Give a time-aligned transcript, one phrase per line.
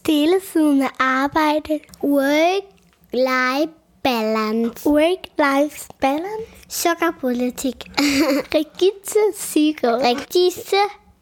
[0.00, 1.80] stillesiddende arbejde.
[2.04, 4.88] Work-life balance.
[4.90, 6.46] Work-life balance.
[6.68, 7.76] Sukkerpolitik.
[8.54, 10.00] Regitze Sigurd.
[10.02, 10.76] Regisse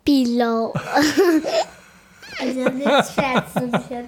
[0.04, 0.76] Bilov.
[2.40, 4.04] altså, det er svært, synes jeg.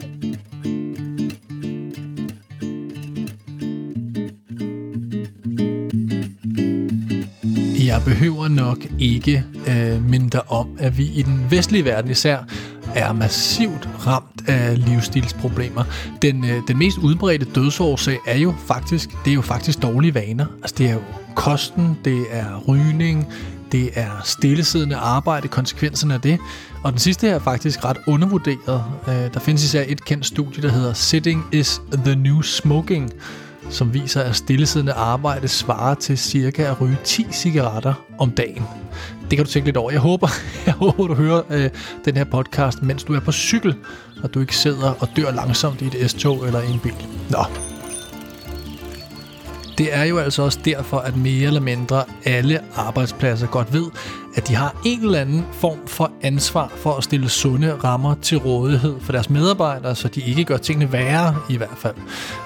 [7.87, 12.39] Jeg behøver nok ikke øh, minde dig om, at vi i den vestlige verden især
[12.95, 15.85] er massivt ramt af livsstilsproblemer.
[16.23, 20.47] Den, øh, den mest udbredte dødsårsag er jo faktisk, det er jo faktisk dårlige vaner.
[20.63, 21.03] Altså det er jo
[21.35, 23.27] kosten, det er rygning,
[23.73, 26.39] det er stillesiddende arbejde, konsekvenserne af det.
[26.85, 28.85] Og den sidste her er faktisk ret undervurderet.
[29.09, 33.13] Øh, der findes især et kendt studie, der hedder Sitting is the New Smoking,
[33.71, 38.63] som viser, at stillesiddende arbejde svarer til cirka at ryge 10 cigaretter om dagen.
[39.31, 39.91] Det kan du tænke lidt over.
[39.91, 40.29] Jeg håber,
[40.67, 41.71] jeg håber du hører øh,
[42.05, 43.75] den her podcast, mens du er på cykel,
[44.23, 47.07] og du ikke sidder og dør langsomt i et S-tog eller i en bil.
[47.31, 47.45] Nå.
[49.79, 53.87] Det er jo altså også derfor, at mere eller mindre alle arbejdspladser godt ved,
[54.37, 58.39] at de har en eller anden form for ansvar for at stille sunde rammer til
[58.39, 61.95] rådighed for deres medarbejdere, så de ikke gør tingene værre i hvert fald.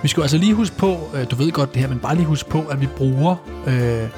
[0.03, 2.27] Vi skal altså lige huske på, øh, du ved godt det her, men bare lige
[2.27, 4.09] huske på, at vi bruger øh,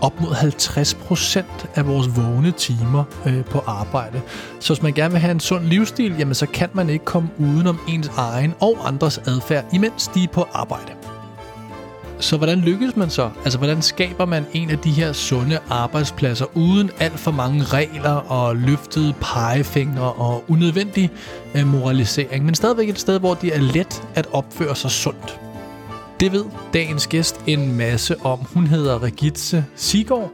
[0.00, 4.20] op mod 50% af vores vågne timer øh, på arbejde.
[4.60, 7.28] Så hvis man gerne vil have en sund livsstil, jamen så kan man ikke komme
[7.38, 11.01] udenom ens egen og andres adfærd, imens de er på arbejde.
[12.22, 13.30] Så hvordan lykkes man så?
[13.44, 18.10] Altså, hvordan skaber man en af de her sunde arbejdspladser uden alt for mange regler
[18.10, 21.10] og løftede pegefingre og unødvendig
[21.54, 25.40] øh, moralisering, men stadigvæk et sted, hvor det er let at opføre sig sundt?
[26.20, 28.38] Det ved dagens gæst en masse om.
[28.38, 30.30] Hun hedder Regitze Sigård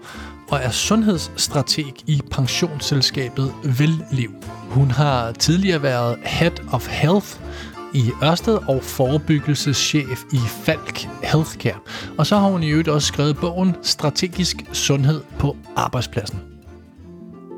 [0.50, 4.30] og er sundhedsstrateg i pensionsselskabet Velliv.
[4.70, 7.28] Hun har tidligere været Head of Health
[7.94, 11.78] i Ørsted og forebyggelseschef i Falk Healthcare.
[12.18, 16.38] Og så har hun i øvrigt også skrevet bogen Strategisk Sundhed på arbejdspladsen.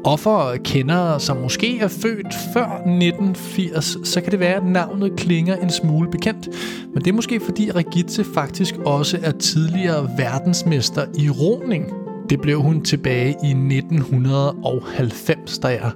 [0.05, 5.13] Og for kendere, som måske er født før 1980, så kan det være, at navnet
[5.17, 6.49] klinger en smule bekendt.
[6.95, 11.93] Men det er måske fordi Regitze faktisk også er tidligere verdensmester i roning.
[12.31, 15.91] Det blev hun tilbage i 1990, da jeg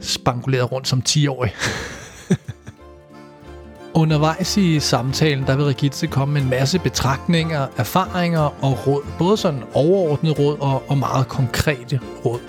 [0.00, 1.52] spangulerede rundt som 10-årig.
[4.02, 9.02] Undervejs i samtalen, der vil Regitze komme med en masse betragtninger, erfaringer og råd.
[9.18, 12.40] Både sådan overordnet råd og, og meget konkrete råd.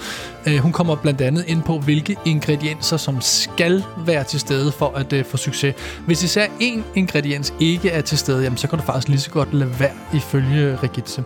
[0.48, 4.94] Uh, hun kommer blandt andet ind på, hvilke ingredienser, som skal være til stede for
[4.96, 5.76] at uh, få succes.
[6.06, 9.30] Hvis især én ingrediens ikke er til stede, jamen, så kan du faktisk lige så
[9.30, 11.24] godt lade være ifølge Regitze.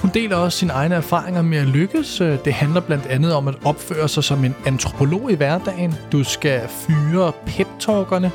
[0.00, 2.20] Hun deler også sine egne erfaringer med at lykkes.
[2.20, 5.94] Øh, det handler blandt andet om at opføre sig som en antropolog i hverdagen.
[6.12, 8.30] Du skal fyre pep-talkerne,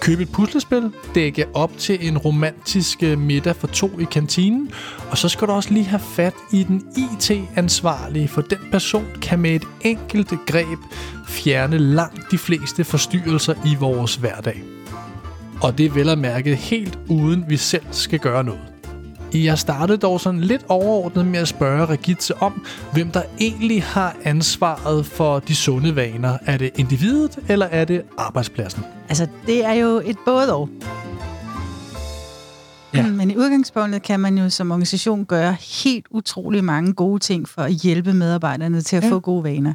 [0.00, 4.70] købe et puslespil, dække op til en romantisk øh, middag for to i kantinen,
[5.10, 9.38] og så skal du også lige have fat i den IT-ansvarlige, for den person kan
[9.38, 10.78] med et enkelt greb
[11.28, 14.62] fjerne langt de fleste forstyrrelser i vores hverdag.
[15.62, 18.75] Og det er vel at mærke helt uden vi selv skal gøre noget.
[19.34, 24.16] Jeg startede dog sådan lidt overordnet med at spørge Regitze om, hvem der egentlig har
[24.24, 26.38] ansvaret for de sunde vaner.
[26.46, 28.82] Er det individet, eller er det arbejdspladsen?
[29.08, 30.68] Altså, det er jo et både og.
[32.94, 33.06] Ja.
[33.06, 37.62] Men i udgangspunktet kan man jo som organisation gøre helt utrolig mange gode ting for
[37.62, 39.08] at hjælpe medarbejderne til at Ja.
[39.08, 39.12] ja.
[39.14, 39.74] få gode vaner.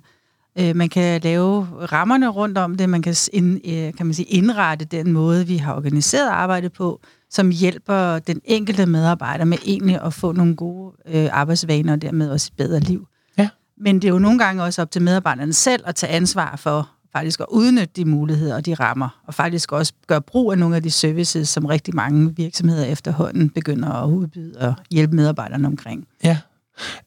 [0.60, 4.26] Øh, Man kan lave rammerne rundt om det, man kan, ind, øh, kan man sige,
[4.26, 10.02] indrette den måde, vi har organiseret arbejdet på, som hjælper den enkelte medarbejder med egentlig
[10.02, 13.08] at få nogle gode øh, arbejdsvaner og dermed også et bedre liv.
[13.38, 13.50] Ja.
[13.78, 16.90] Men det er jo nogle gange også op til medarbejderne selv at tage ansvar for
[17.14, 20.76] faktisk at udnytte de muligheder og de rammer, og faktisk også gøre brug af nogle
[20.76, 26.08] af de services, som rigtig mange virksomheder efterhånden begynder at udbyde og hjælpe medarbejderne omkring.
[26.24, 26.38] Ja.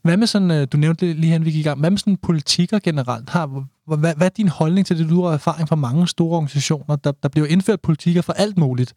[0.03, 1.99] Hvad med sådan, øh, du nævnte det lige hen, vi gik i gang, hvad med
[1.99, 3.31] sådan politikker generelt?
[3.31, 6.97] Har, hvad, hvad er din holdning til det, du har erfaring fra mange store organisationer?
[6.97, 8.95] Der, der bliver indført politikker for alt muligt.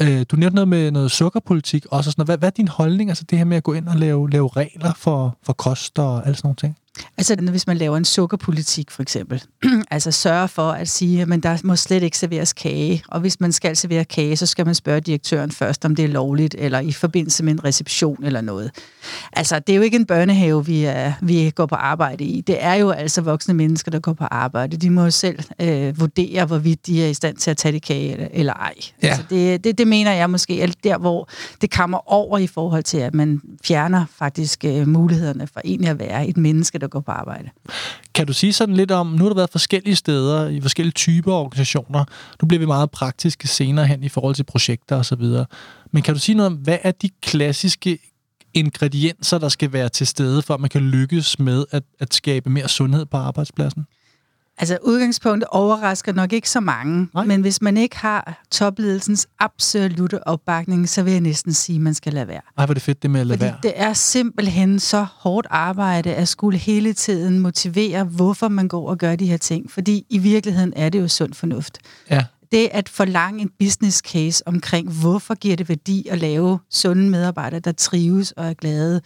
[0.00, 2.08] Øh, du nævnte noget med noget sukkerpolitik også.
[2.08, 2.28] og Sådan noget.
[2.28, 4.48] Hvad, hvad er din holdning, altså det her med at gå ind og lave, lave
[4.48, 6.76] regler for, for kost og alt sådan nogle ting?
[7.18, 9.42] Altså hvis man laver en sukkerpolitik for eksempel,
[9.90, 13.52] altså sørge for at sige, at der må slet ikke serveres kage, og hvis man
[13.52, 16.92] skal servere kage, så skal man spørge direktøren først, om det er lovligt, eller i
[16.92, 18.70] forbindelse med en reception eller noget.
[19.32, 22.40] Altså det er jo ikke en børnehave, vi, er, vi går på arbejde i.
[22.40, 24.76] Det er jo altså voksne mennesker, der går på arbejde.
[24.76, 27.82] De må jo selv øh, vurdere, hvorvidt de er i stand til at tage det
[27.82, 28.74] kage eller, eller ej.
[29.02, 29.08] Ja.
[29.08, 31.28] Altså det, det, det mener jeg måske er der, hvor
[31.60, 35.98] det kommer over i forhold til, at man fjerner faktisk øh, mulighederne for egentlig at
[35.98, 37.50] være et menneske, at gå på arbejde.
[38.14, 41.32] Kan du sige sådan lidt om, nu har du været forskellige steder i forskellige typer
[41.32, 42.04] organisationer.
[42.42, 45.22] Nu bliver vi meget praktiske senere hen i forhold til projekter osv.
[45.92, 47.98] Men kan du sige noget om, hvad er de klassiske
[48.54, 52.50] ingredienser, der skal være til stede, for at man kan lykkes med at, at skabe
[52.50, 53.86] mere sundhed på arbejdspladsen?
[54.58, 57.24] Altså udgangspunktet overrasker nok ikke så mange, Nej.
[57.24, 61.94] men hvis man ikke har topledelsens absolute opbakning, så vil jeg næsten sige, at man
[61.94, 62.40] skal lade være.
[62.58, 63.58] Ej, hvor er det fedt det med at lade Fordi være.
[63.62, 68.98] det er simpelthen så hårdt arbejde at skulle hele tiden motivere, hvorfor man går og
[68.98, 69.70] gør de her ting.
[69.70, 71.78] Fordi i virkeligheden er det jo sund fornuft.
[72.10, 72.24] Ja.
[72.52, 77.60] Det at forlange en business case omkring, hvorfor giver det værdi at lave sunde medarbejdere,
[77.60, 79.00] der trives og er glade,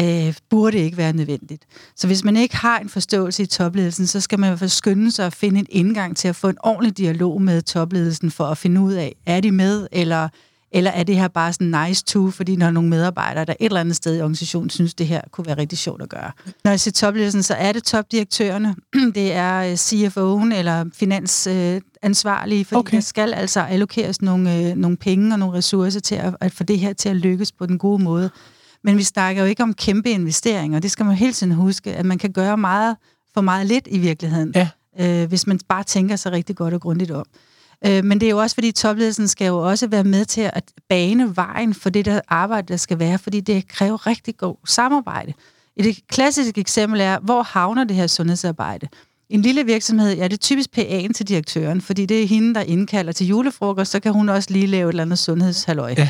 [0.00, 1.64] øh, burde ikke være nødvendigt.
[1.96, 4.70] Så hvis man ikke har en forståelse i topledelsen, så skal man i hvert fald
[4.70, 8.44] skynde sig at finde en indgang til at få en ordentlig dialog med topledelsen for
[8.44, 10.28] at finde ud af, er de med, eller,
[10.72, 13.80] eller er det her bare sådan nice to, fordi når nogle medarbejdere, der et eller
[13.80, 16.30] andet sted i organisationen synes, det her kunne være rigtig sjovt at gøre.
[16.64, 18.76] Når jeg siger topledelsen, så er det topdirektørerne,
[19.14, 22.88] det er øh, CFO'en eller finansansvarlige, fordi Okay.
[22.88, 22.96] okay.
[22.96, 26.64] der skal altså allokeres nogle, øh, nogle penge og nogle ressourcer til at, at få
[26.64, 28.30] det her til at lykkes på den gode måde.
[28.84, 32.06] Men vi snakker jo ikke om kæmpe investeringer, det skal man hele tiden huske, at
[32.06, 32.96] man kan gøre meget
[33.34, 34.68] for meget lidt i virkeligheden, Ja.
[35.22, 37.26] øh, hvis man bare tænker sig rigtig godt og grundigt om.
[37.86, 40.72] Øh, men det er jo også, fordi topledelsen skal jo også være med til at
[40.88, 45.32] bane vejen for det der arbejde, der skal være, fordi det kræver rigtig god samarbejde.
[45.76, 48.88] Et klassisk eksempel er, hvor havner det her sundhedsarbejde?
[49.34, 52.60] En lille virksomhed, ja, det er typisk PA'en til direktøren, fordi det er hende, der
[52.60, 55.94] indkalder til julefrokost, så kan hun også lige lave et eller andet sundhedshalløj.
[55.98, 56.08] Ja.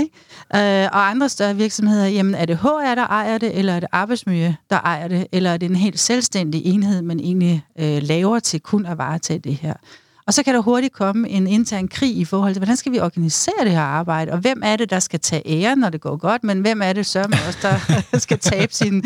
[0.00, 0.10] Ikke?
[0.54, 3.88] Øh, og andre større virksomheder, jamen er det HR, der ejer det, eller er det
[3.92, 8.38] arbejdsmiljø, der ejer det, eller er det en helt selvstændig enhed, man egentlig øh, laver
[8.38, 9.74] til kun at varetage det her?
[10.30, 13.00] Og så kan der hurtigt komme en intern krig i forhold til, hvordan skal vi
[13.00, 16.16] organisere det her arbejde, og hvem er det, der skal tage ære, når det går
[16.16, 19.04] godt, men hvem er det så også, der skal tabe sin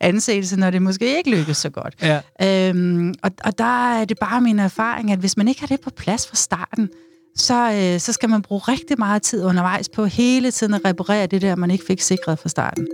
[0.00, 1.94] anseelse, når det måske ikke lykkes så godt.
[2.02, 2.20] Ja.
[2.68, 5.80] Øhm, og, og der er det bare min erfaring, at hvis man ikke har det
[5.80, 6.88] på plads fra starten,
[7.36, 11.26] så, øh, så skal man bruge rigtig meget tid undervejs på hele tiden at reparere
[11.26, 12.86] det der, man ikke fik sikret fra starten.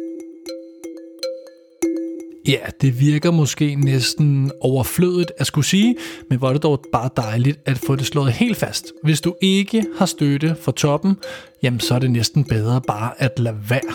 [2.49, 5.97] Ja, det virker måske næsten overflødigt at skulle sige,
[6.31, 8.93] men hvor er det dog bare dejligt at få det slået helt fast.
[9.03, 11.17] Hvis du ikke har støtte fra toppen,
[11.63, 13.93] jamen så er det næsten bedre bare at lade være.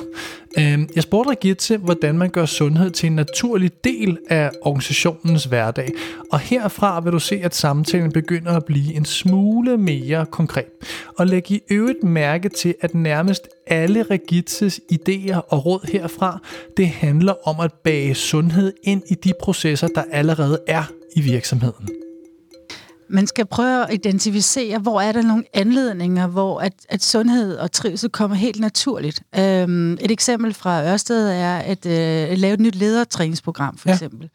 [0.59, 5.91] Øhm, jeg spurgte til hvordan man gør sundhed til en naturlig del af organisationens hverdag.
[6.31, 10.65] Og herfra vil du se, at samtalen begynder at blive en smule mere konkret.
[11.17, 16.39] Og læg i øvrigt mærke til, at nærmest alle Regitses idéer og råd herfra,
[16.77, 20.83] det handler om at bage sundhed ind i de processer, der allerede er
[21.15, 22.06] i virksomheden.
[23.09, 27.71] Man skal prøve at identificere, hvor er der nogle anledninger, hvor at, at sundhed og
[27.71, 29.21] trivsel kommer helt naturligt.
[29.39, 33.93] Øhm, et eksempel fra Ørsted er at øh, lave et nyt ledertræningsprogram, for Ja.
[33.93, 34.29] eksempel.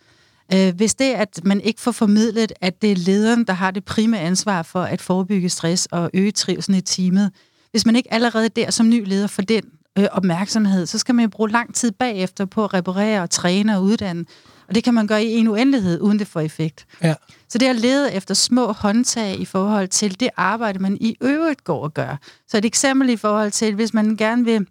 [0.55, 3.85] Øh, hvis det, at man ikke får formidlet, at det er lederen, der har det
[3.85, 7.31] primære ansvar for at forebygge stress og øge trivselen i teamet,
[7.71, 9.63] hvis man ikke allerede der som ny leder får den
[9.99, 13.77] øh, opmærksomhed, så skal man jo bruge lang tid bagefter på at reparere og træne
[13.77, 14.25] og uddanne.
[14.73, 16.87] Og det kan man gøre i en uendelighed, uden det får effekt.
[17.03, 17.15] Ja.
[17.49, 21.17] Så det er at lede efter små håndtag i forhold til det arbejde, man i
[21.21, 22.17] øvrigt går og gør.
[22.49, 24.67] Så et eksempel i forhold til, hvis man gerne vil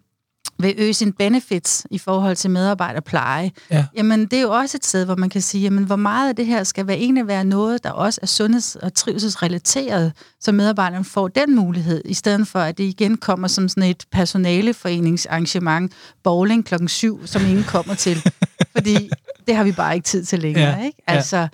[0.58, 3.84] vil øge sin benefits i forhold til medarbejderpleje, Ja.
[3.96, 6.36] jamen det er jo også et sted, hvor man kan sige, jamen hvor meget af
[6.36, 11.04] det her skal være egentlig være noget, der også er sundheds- og trivselsrelateret, så medarbejderne
[11.04, 16.64] får den mulighed, i stedet for at det igen kommer som sådan et personaleforeningsarrangement, bowling
[16.64, 18.22] klokken syv, som ingen kommer til.
[18.76, 19.10] Fordi
[19.46, 20.78] det har vi bare ikke tid til længere.
[20.78, 21.02] Ja, Ikke?
[21.08, 21.14] ja.
[21.14, 21.48] Altså,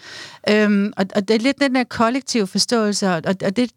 [0.50, 3.70] øhm, og, og det er lidt den der kollektive forståelse, og, og det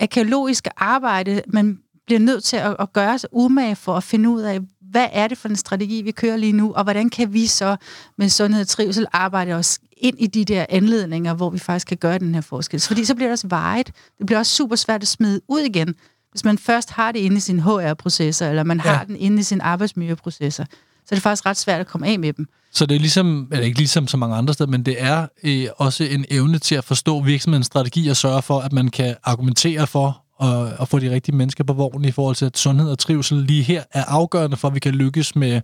[0.00, 4.40] arkeologiske arbejde, man bliver nødt til at, at gøre sig umage for at finde ud
[4.42, 4.60] af,
[4.90, 7.76] hvad er det for en strategi, vi kører lige nu, og hvordan kan vi så
[8.18, 11.96] med sundhed og trivsel arbejde os ind i de der anledninger, hvor vi faktisk kan
[11.96, 12.80] gøre den her forskel.
[12.80, 13.86] Fordi så bliver det også vejet.
[14.18, 15.94] Det bliver også super svært at smide ud igen,
[16.30, 18.90] hvis man først har det inde i sine HR-processer, eller man Ja.
[18.92, 20.64] har den inde i sine arbejdsmiljøprocesser.
[21.08, 22.46] Så er det faktisk ret svært at komme af med dem.
[22.72, 25.66] Så det er ligesom, eller ikke ligesom så mange andre steder, men det er øh,
[25.76, 29.86] også en evne til at forstå virksomhedens strategi og sørge for, at man kan argumentere
[29.86, 32.98] for og, og få de rigtige mennesker på vognen i forhold til, at sundhed og
[32.98, 35.60] trivsel lige her er afgørende for, at vi kan lykkes med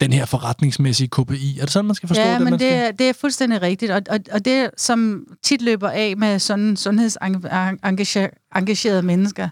[0.00, 1.58] den her forretningsmæssige KPI.
[1.58, 2.40] Er det sådan, man skal forstå ja, det?
[2.40, 3.92] men man det, er, det er fuldstændig rigtigt.
[3.92, 9.48] Og, og, og det, som tit løber af med sådan sundhedsengagerede mennesker,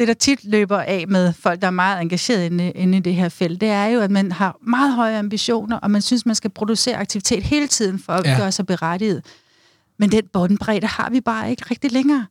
[0.00, 3.14] det, der tit løber af med folk, der er meget engageret inde, inde i det
[3.14, 6.34] her felt, det er jo, at man har meget høje ambitioner, og man synes, man
[6.34, 8.36] skal producere aktivitet hele tiden for at Ja.
[8.38, 9.24] gøre sig berettiget.
[9.98, 12.26] Men den båndbredde har vi bare ikke rigtig længere.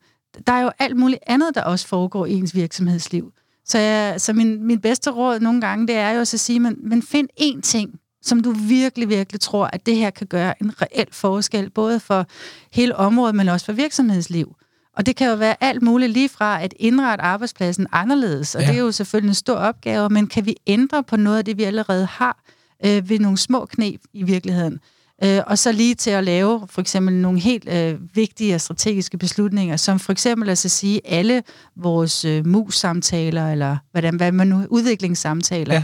[0.47, 3.31] Der er jo alt muligt andet, der også foregår i ens virksomhedsliv.
[3.65, 6.59] Så, jeg, så min, min bedste råd nogle gange, det er jo også at sige,
[6.59, 10.53] men, men find én ting, som du virkelig, virkelig tror, at det her kan gøre
[10.61, 12.25] en reel forskel, både for
[12.73, 14.55] hele området, men også for virksomhedsliv.
[14.97, 18.67] Og det kan jo være alt muligt lige fra at indrette arbejdspladsen anderledes, og Ja.
[18.67, 21.57] det er jo selvfølgelig en stor opgave, men kan vi ændre på noget af det,
[21.57, 22.37] vi allerede har,
[22.85, 24.79] øh, ved nogle små knep i virkeligheden?
[25.23, 29.17] Øh, og så lige til at lave for eksempel nogle helt øh, vigtige og strategiske
[29.17, 31.43] beslutninger, som for eksempel altså sige, alle
[31.75, 35.83] vores øh, mus-samtaler, eller hvordan, hvad man nu, udviklingssamtaler, Ja.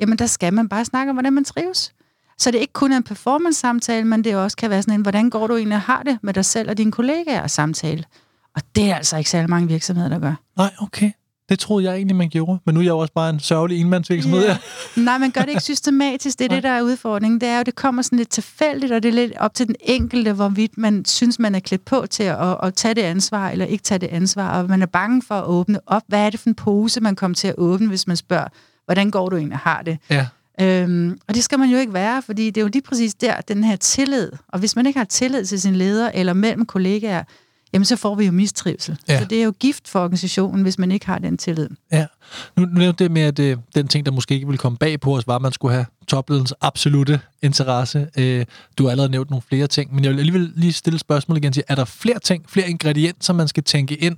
[0.00, 1.92] jamen der skal man bare snakke om, hvordan man trives.
[2.38, 5.30] Så det er ikke kun en performance-samtale, men det også kan være sådan en, hvordan
[5.30, 8.04] går du egentlig og har det med dig selv og dine kollegaer samtale.
[8.56, 10.34] Og det er altså ikke særlig mange virksomheder, der gør.
[10.56, 11.10] Nej, okay.
[11.48, 12.58] Det troede jeg egentlig, man gjorde.
[12.66, 14.46] Men nu er jeg jo også bare en sørgelig enmandsvirksomhed.
[14.46, 14.56] Ja.
[15.00, 16.38] Nej, man gør det ikke systematisk.
[16.38, 17.40] Det er det, der er udfordringen.
[17.40, 19.76] Det er jo, det kommer sådan lidt tilfældigt, og det er lidt op til den
[19.80, 23.64] enkelte, hvorvidt man synes, man er klædt på til at, at tage det ansvar, eller
[23.64, 26.02] ikke tage det ansvar, og man er bange for at åbne op.
[26.06, 28.48] Hvad er det for en pose, man kommer til at åbne, hvis man spørger,
[28.84, 29.98] hvordan går du egentlig har det?
[30.10, 30.26] Ja.
[30.60, 33.40] Øhm, og det skal man jo ikke være, fordi det er jo lige præcis der,
[33.40, 34.32] den her tillid.
[34.48, 37.24] Og hvis man ikke har tillid til sin leder eller mellem kollegaer,
[37.72, 38.98] jamen så får vi jo mistrivsel.
[39.08, 39.18] Ja.
[39.18, 41.68] Så det er jo gift for organisationen, hvis man ikke har den tillid.
[41.92, 42.06] Ja.
[42.56, 45.00] Nu, nu nævnte det med, at øh, den ting, der måske ikke ville komme bag
[45.00, 48.08] på os, var, at man skulle have topledens absolute interesse.
[48.18, 48.46] Øh,
[48.78, 51.52] du har allerede nævnt nogle flere ting, men jeg vil alligevel lige stille spørgsmål igen
[51.52, 54.16] til, er der flere ting, flere ingredienser, man skal tænke ind,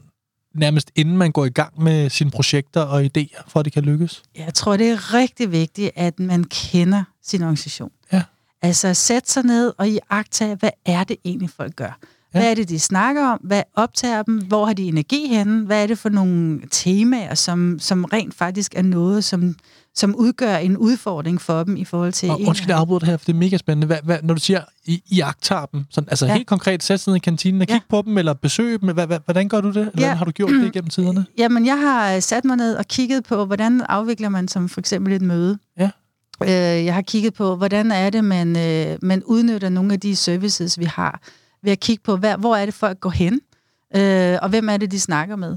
[0.55, 3.83] nærmest inden man går i gang med sine projekter og idéer, for at det kan
[3.83, 4.23] lykkes?
[4.37, 7.91] Jeg tror, det er rigtig vigtigt, at man kender sin organisation.
[8.13, 8.23] Ja.
[8.63, 11.99] Altså sætte sig ned og iagtage, hvad er det egentlig, folk gør?
[12.35, 12.39] Ja.
[12.41, 13.39] Hvad er det, de snakker om?
[13.43, 14.39] Hvad optager dem?
[14.39, 15.67] Hvor har de energi henne?
[15.67, 19.55] Hvad er det for nogle temaer, som, som rent faktisk er noget, som,
[19.95, 22.31] som udgør en udfordring for dem i forhold til...
[22.31, 23.87] Og undskyld, jeg afbryder det her, for det er mega spændende.
[23.87, 26.35] Hvad, hvad, når du siger, I, I agtager dem, sådan, altså ja.
[26.35, 27.75] Helt konkret, sæt sig ned i kantinen og Ja.
[27.75, 29.77] kigge på dem, eller besøge dem, hvad, hvad, hvordan gør du det?
[29.77, 30.01] Eller Ja.
[30.01, 31.27] hvordan har du gjort det igennem tiderne?
[31.39, 34.81] Jamen, jeg har øh, sat mig ned og kigget på, hvordan afvikler man som for
[34.81, 35.59] eksempel et møde.
[35.79, 35.91] Ja.
[36.43, 40.17] Øh, jeg har kigget på, hvordan er det, man, øh, man udnytter nogle af de
[40.17, 41.21] services, vi har,
[41.63, 43.41] ved at kigge på, hvad, hvor er det folk går hen,
[43.97, 45.57] øh, og hvem er det, de snakker med.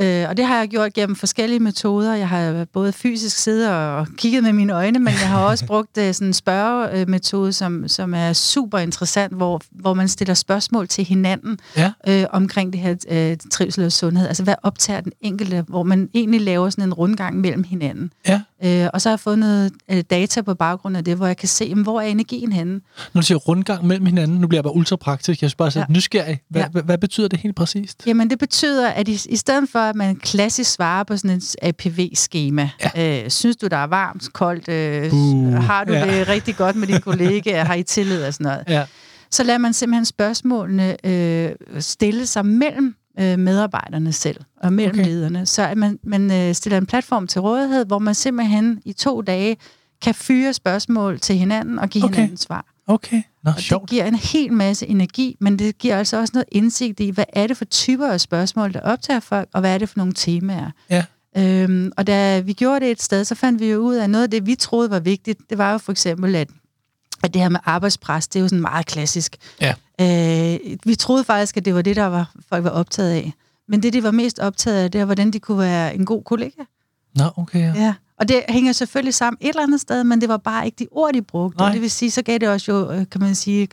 [0.00, 2.14] Øh, og det har jeg gjort gennem forskellige metoder.
[2.14, 5.98] Jeg har både fysisk siddet og kigget med mine øjne, men jeg har også brugt
[5.98, 11.04] øh, sådan en spørgemetode, som, som er super interessant, hvor, hvor man stiller spørgsmål til
[11.04, 11.92] hinanden Ja.
[12.08, 14.28] øh, omkring det her øh, trivsel og sundhed.
[14.28, 18.12] Altså, hvad optager den enkelte, hvor man egentlig laver sådan en rundgang mellem hinanden.
[18.28, 18.40] Ja.
[18.64, 21.36] Øh, og så har jeg fået noget øh, data på baggrund af det, hvor jeg
[21.36, 22.80] kan se, jamen, hvor er energien henne.
[23.14, 25.72] Når du siger rundgang mellem hinanden, nu bliver jeg bare ultra praktisk, jeg skal bare
[25.74, 25.84] ja.
[25.88, 26.40] Nysgerrig.
[26.50, 26.62] Hvad.
[26.62, 26.68] Ja.
[26.68, 28.02] hvad, hvad betyder det helt præcist?
[28.06, 31.56] Jamen, det betyder, at i, i stedet for, at man klassisk svarer på sådan et
[31.62, 33.22] APV-skema, ja.
[33.24, 36.18] øh, synes du, der er varmt, koldt, øh, Uh, har du ja.
[36.18, 38.84] det rigtig godt med dine kollegaer, har I tillid og sådan noget, Ja.
[39.30, 45.08] så lader man simpelthen spørgsmålene øh, stille sig mellem øh, medarbejderne selv og mellem Okay.
[45.08, 45.46] lederne.
[45.46, 49.20] Så at man, man øh, stiller en platform til rådighed, hvor man simpelthen i to
[49.22, 49.56] dage
[50.02, 52.14] kan fyre spørgsmål til hinanden og give okay.
[52.14, 52.64] hinanden svar.
[52.86, 53.22] Okay.
[53.46, 53.82] Nå, Og sjovt.
[53.82, 57.24] det giver en hel masse energi, men det giver altså også noget indsigt i, hvad
[57.32, 60.12] er det for typer af spørgsmål, der optager folk, og hvad er det for nogle
[60.12, 60.70] temaer.
[60.90, 61.04] Ja.
[61.36, 64.10] Øhm, og da vi gjorde det et sted, så fandt vi jo ud af, at
[64.10, 66.48] noget af det, vi troede var vigtigt, det var jo for eksempel, at,
[67.22, 69.36] at det her med arbejdspres, det er jo sådan meget klassisk.
[69.60, 69.74] Ja.
[70.00, 73.32] Øh, vi troede faktisk, at det var det, der var, folk var optaget af.
[73.68, 76.22] Men det, de var mest optaget af, det var, hvordan de kunne være en god
[76.22, 76.62] kollega.
[77.14, 77.58] Nå, okay.
[77.60, 77.72] Ja.
[77.82, 80.76] Ja, og det hænger selvfølgelig sammen et eller andet sted, men det var bare ikke
[80.78, 81.58] de ord, de brugte.
[81.58, 81.72] Nej.
[81.72, 83.68] Det vil sige, så gav det også jo, øh, kan man sige,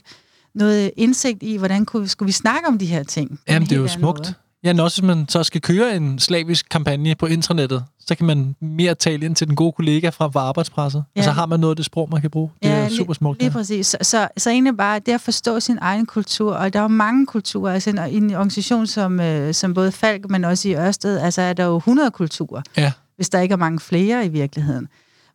[0.55, 3.39] noget indsigt i, hvordan kunne, skulle vi snakke om de her ting.
[3.49, 4.19] Jamen, det er jo smukt.
[4.19, 4.33] måde.
[4.63, 8.25] Ja, men også hvis man så skal køre en slavisk kampagne på internettet, så kan
[8.25, 11.03] man mere tale ind til den gode kollega for arbejdspresset.
[11.15, 11.21] Ja.
[11.21, 11.21] Ja.
[11.21, 12.49] Og så har man noget af det sprog, man kan bruge.
[12.63, 13.39] Det er lige- super smukt.
[13.39, 13.53] Lige Ja.
[13.53, 13.87] præcis.
[13.87, 16.87] Så, så, så egentlig bare det at forstå sin egen kultur, og der er jo
[16.87, 20.75] mange kulturer, altså en, i en organisation som, øh, som både Falk, men også i
[20.75, 22.91] Ørsted, altså er der jo 100 kulturer, Ja
[23.23, 24.87] hvis der ikke er mange flere i virkeligheden.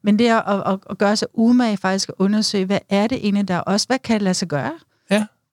[0.03, 3.49] Men det at, at, at gøre sig umage faktisk at undersøge, hvad er det egentlig,
[3.49, 4.73] der er også, hvad kan det lade sig gøre?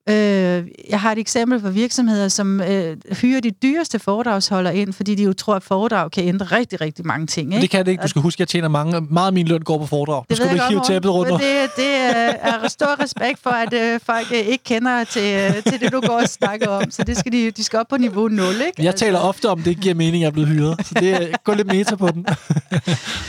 [0.08, 5.14] Øh, jeg har et eksempel for virksomheder, som øh, hyrer de dyreste foredragsholder ind, fordi
[5.14, 7.52] de jo tror, at foredrag kan ændre rigtig, rigtig mange ting.
[7.52, 7.62] Ikke?
[7.62, 8.02] det kan det ikke.
[8.02, 10.24] Du skal huske, at jeg tjener mange, meget af min løn går på foredrag.
[10.30, 14.00] Skal du ikke hive tæppet rundt det, det er, er stor respekt for, at øh,
[14.06, 16.90] folk øh, ikke kender til, øh, til det, du går og snakker om.
[16.90, 18.84] Så det skal de, de skal op på niveau 0, ikke?
[18.84, 20.86] Jeg taler ofte om, at det ikke giver mening, at jeg er blevet hyret.
[20.86, 22.26] Så det er, gå lidt meta på den.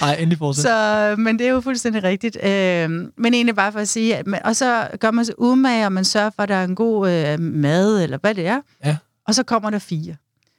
[0.02, 0.64] Nej, endelig fortsæt.
[0.64, 2.38] Så, men det er jo fuldstændig rigtigt.
[2.44, 5.86] Øh, men egentlig bare for at sige, at man, og så gør man sig umage,
[5.86, 8.62] og man sørger for, at der er en god øh, mad, eller hvad det er.
[8.86, 8.98] Ja.
[9.28, 10.16] Og så kommer der fire.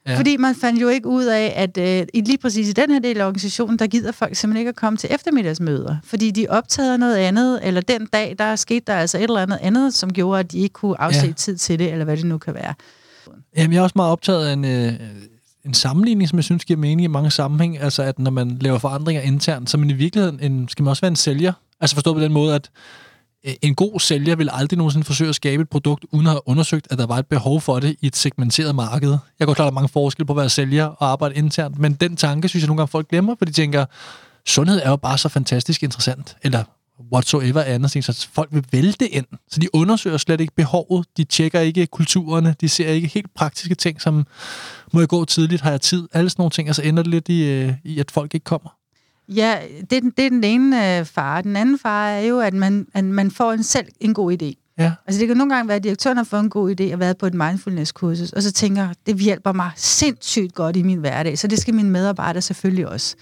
[0.07, 0.17] Ja.
[0.17, 3.21] Fordi man fandt jo ikke ud af, at øh, lige præcis i den her del
[3.21, 5.97] af organisationen, der gider folk simpelthen ikke at komme til eftermiddagsmøder.
[6.03, 9.59] Fordi de optager noget andet, eller den dag, der skete der altså et eller andet
[9.61, 11.33] andet, som gjorde, at de ikke kunne afsætte Ja.
[11.33, 12.73] tid til det, eller hvad det nu kan være.
[13.57, 14.93] Jamen, jeg er også meget optaget af en, øh,
[15.65, 17.79] en sammenligning, som jeg synes giver mening i mange sammenhæng.
[17.79, 21.01] Altså, at når man laver forandringer internt, så man i virkeligheden en, skal man også
[21.01, 22.69] være en sælger Altså forstået på den måde, at
[23.45, 26.41] Øh, en god sælger vil aldrig nogensinde forsøge at skabe et produkt, uden at have
[26.47, 29.17] undersøgt, at der var et behov for det i et segmenteret marked.
[29.39, 31.93] Jeg går klart, der er mange forskelle på at være sælger og arbejde internt, men
[31.93, 33.85] den tanke synes jeg nogle gange folk glemmer, for de tænker,
[34.47, 36.63] sundhed er jo bare så fantastisk interessant, eller
[37.13, 39.25] whatsoever andet, så folk vil vælte ind.
[39.51, 43.75] Så de undersøger slet ikke behovet, de tjekker ikke kulturerne, de ser ikke helt praktiske
[43.75, 44.25] ting, som
[44.93, 47.11] må jeg gå tidligt, har jeg tid, alle sådan nogle ting, og så ender det
[47.11, 48.78] lidt i, øh, i at folk ikke kommer.
[49.35, 49.57] Ja,
[49.89, 51.41] det, er den- det er den ene øh, fare.
[51.41, 54.73] Den anden fare er jo, at man, at man får en selv en god idé.
[54.77, 54.91] Ja.
[55.07, 57.17] Altså det kan nogle gange være, at direktøren har fået en god idé og været
[57.17, 61.47] på et mindfulness-kursus, og så tænker, det hjælper mig sindssygt godt i min hverdag, så
[61.47, 63.15] det skal mine medarbejdere selvfølgelig også.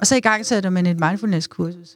[0.00, 1.88] Og så i gang sætter man et mindfulness-kursus,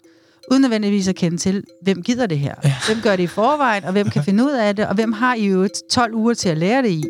[0.51, 2.55] uden nødvendigvis at kende til, hvem gider det her?
[2.65, 2.75] Ja.
[2.87, 5.35] Hvem gør det i forvejen, og hvem kan finde ud af det, og hvem har
[5.35, 7.05] i øvrigt 12 uger til at lære det i?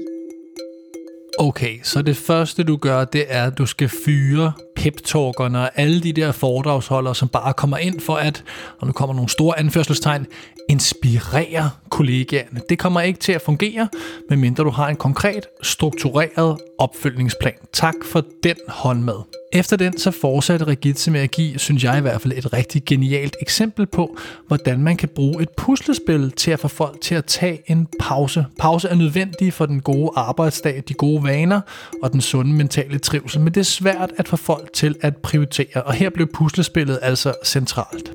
[1.38, 6.00] Okay, så det første du gør, det er, at du skal fyre pep-talkerne og alle
[6.02, 8.44] de der foredragsholdere, som bare kommer ind for at,
[8.78, 10.26] og nu kommer nogle store anførselstegn,
[10.68, 12.60] inspirere kollegaerne.
[12.68, 13.88] Det kommer ikke til at fungere,
[14.28, 17.54] medmindre du har en konkret, struktureret opfølgningsplan.
[17.72, 19.14] Tak for den hånd med.
[19.52, 22.84] Efter den så fortsatte Rigitze med at give, synes jeg i hvert fald, et rigtig
[22.84, 27.24] genialt eksempel på, hvordan man kan bruge et puslespil til at få folk til at
[27.24, 28.46] tage en pause.
[28.58, 31.60] Pause er nødvendig for den gode arbejdsdag, de gode vaner
[32.02, 35.82] og den sunde mentale trivsel, men det er svært at få folk til at prioritere,
[35.82, 38.12] og her blev puslespillet altså centralt.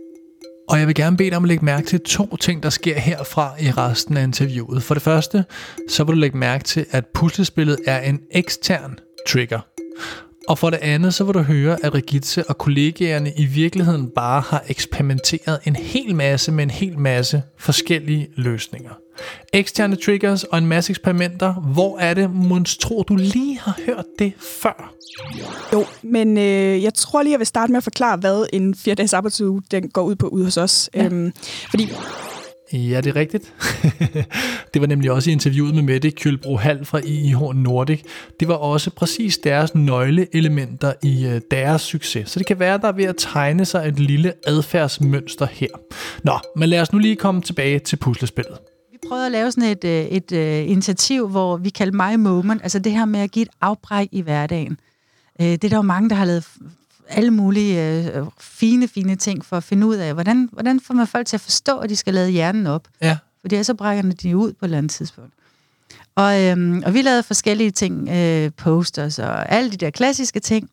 [0.71, 2.99] Og jeg vil gerne bede dig om at lægge mærke til to ting, der sker
[2.99, 4.83] herfra i resten af interviewet.
[4.83, 5.45] For det første,
[5.89, 9.59] så vil du lægge mærke til, at puslespillet er en ekstern trigger.
[10.47, 14.41] Og for det andet, så vil du høre, at Regitze og kollegaerne i virkeligheden bare
[14.41, 18.91] har eksperimenteret en hel masse med en hel masse forskellige løsninger.
[19.53, 21.53] Eksterne triggers og en masse eksperimenter.
[21.53, 24.93] Hvor er det, Måns, tror du lige har hørt det før?
[25.73, 29.13] Jo, men øh, jeg tror lige, jeg vil starte med at forklare, hvad en 4-dages
[29.13, 30.89] arbejdsuge den går ud på ude hos os.
[30.95, 31.05] Ja.
[31.05, 31.33] Øhm,
[31.69, 31.89] fordi
[32.73, 33.53] Ja, det er rigtigt.
[34.73, 38.01] det var nemlig også i interviewet med Mette Kjølbro Hall fra IIH Nordic.
[38.39, 42.29] Det var også præcis deres nøgleelementer i øh, deres succes.
[42.29, 45.67] Så det kan være, der er ved at tegne sig et lille adfærdsmønster her.
[46.23, 48.57] Nå, men lad os nu lige komme tilbage til puslespillet.
[48.91, 52.61] Vi prøvede at lave sådan et, øh, et, et initiativ, hvor vi kaldte My Moment,
[52.63, 54.77] altså det her med at give et afbræk i hverdagen.
[55.39, 56.47] Det er der jo mange, der har lavet
[57.11, 61.07] alle mulige øh, fine, fine ting for at finde ud af, hvordan, hvordan får man
[61.07, 62.87] folk til at forstå, at de skal lade hjernen op.
[63.01, 65.33] Ja, Fordi ellers så brækker de ud på et eller andet tidspunkt.
[66.15, 70.69] Og, øhm, og vi lavede forskellige ting, øh, posters og alle de der klassiske ting.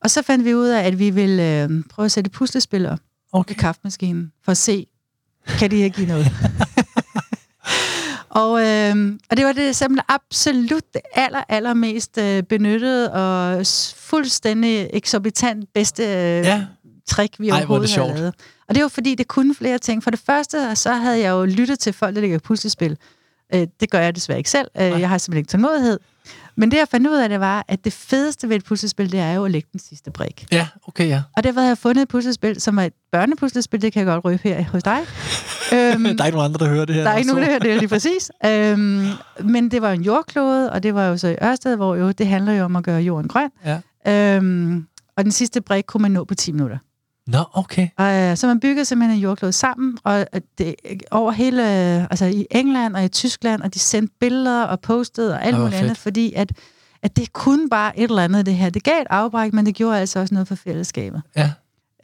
[0.00, 2.86] Og så fandt vi ud af, at vi ville øh, prøve at sætte et puslespil
[2.86, 2.98] op
[3.32, 3.54] okay.
[3.54, 4.86] i kaffemaskinen, for at se,
[5.46, 6.26] kan det her give noget?
[8.36, 14.90] og, øh, og det var det simpelthen absolut det aller, allermest øh, benyttede og fuldstændig
[14.92, 16.08] eksorbitant bedste øh,
[16.44, 16.64] Ja.
[17.08, 18.14] trick, vi Ej, er overhovedet har sjovt.
[18.18, 18.34] lavet.
[18.68, 20.02] Og det var fordi, det kunne flere ting.
[20.02, 22.96] For det første, så havde jeg jo lyttet til folk, der ligger puslespil.
[23.54, 24.68] Øh, det gør jeg desværre ikke selv.
[24.80, 25.98] Øh, jeg har simpelthen ikke tålmodighed.
[26.56, 29.20] Men det, jeg fandt ud af, det var, at det fedeste ved et puslespil, det
[29.20, 30.46] er jo at lægge den sidste brik.
[30.52, 31.22] Ja, okay, ja.
[31.36, 34.24] Og derfor havde jeg fundet et puslespil, som er et børnepuslespil, det kan jeg godt
[34.24, 34.98] røbe her hos dig.
[35.74, 37.02] øhm, Der er ikke nogen andre, der hører det her.
[37.02, 38.30] der er ikke nogen, der hører det lige præcis.
[38.46, 39.06] Øhm,
[39.44, 42.26] men det var en jordklode, og det var jo så i Ørsted, hvor jo, det
[42.26, 43.50] handler jo om at gøre jorden grøn.
[43.64, 44.36] Ja.
[44.36, 44.86] Øhm,
[45.16, 46.78] og den sidste brik kunne man nå på 10 minutter.
[47.26, 47.88] Nå, okay.
[48.00, 50.74] Øh, så man byggede simpelthen en jordklode sammen, og øh, det,
[51.10, 55.34] over hele, øh, altså i England og i Tyskland, og de sendte billeder og postede
[55.34, 56.52] og alt muligt andet, fordi at,
[57.02, 58.70] at det kunne bare et eller andet, det her.
[58.70, 61.22] Det gav et afbræk, men det gjorde altså også noget for fællesskabet.
[61.36, 61.52] Ja.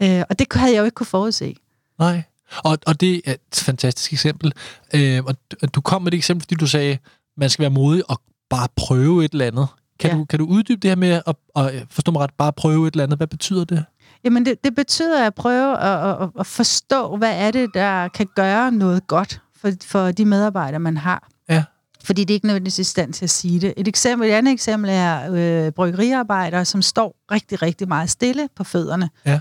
[0.02, 1.54] Øh, og det havde jeg jo ikke kunne forudse.
[1.98, 2.22] Nej.
[2.64, 4.52] Og, og det er et fantastisk eksempel.
[4.94, 5.35] Øh, og
[5.74, 6.98] du- kom med det eksempel, fordi du sagde,
[7.37, 9.66] man skal være modig og bare prøve et eller andet.
[10.00, 10.16] Kan, Ja.
[10.16, 12.92] du, kan du uddybe det her med at, at forstå mig ret, bare prøve et
[12.94, 13.18] eller andet?
[13.18, 13.85] Hvad betyder det?
[14.25, 18.27] Jamen, det, det betyder at prøve at, at, at forstå, hvad er det, der kan
[18.37, 21.29] gøre noget godt for, for de medarbejdere, man har.
[21.48, 21.64] Ja.
[22.05, 23.75] Fordi det er ikke nødvendigvis i stand til at sige det.
[23.77, 25.33] Et, eksempel, et andet eksempel er
[25.66, 29.11] øh, bryggeriarbejdere, som står rigtig, rigtig meget stille på fødderne.
[29.27, 29.40] Ja.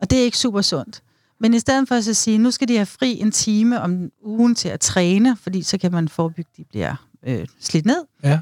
[0.00, 1.02] Og det er ikke super sundt.
[1.40, 4.54] Men i stedet for at sige, nu skal de have fri en time om ugen
[4.54, 6.94] til at træne, fordi så kan man forebygge, at de bliver
[7.26, 8.38] øh, slidt ned, Ja.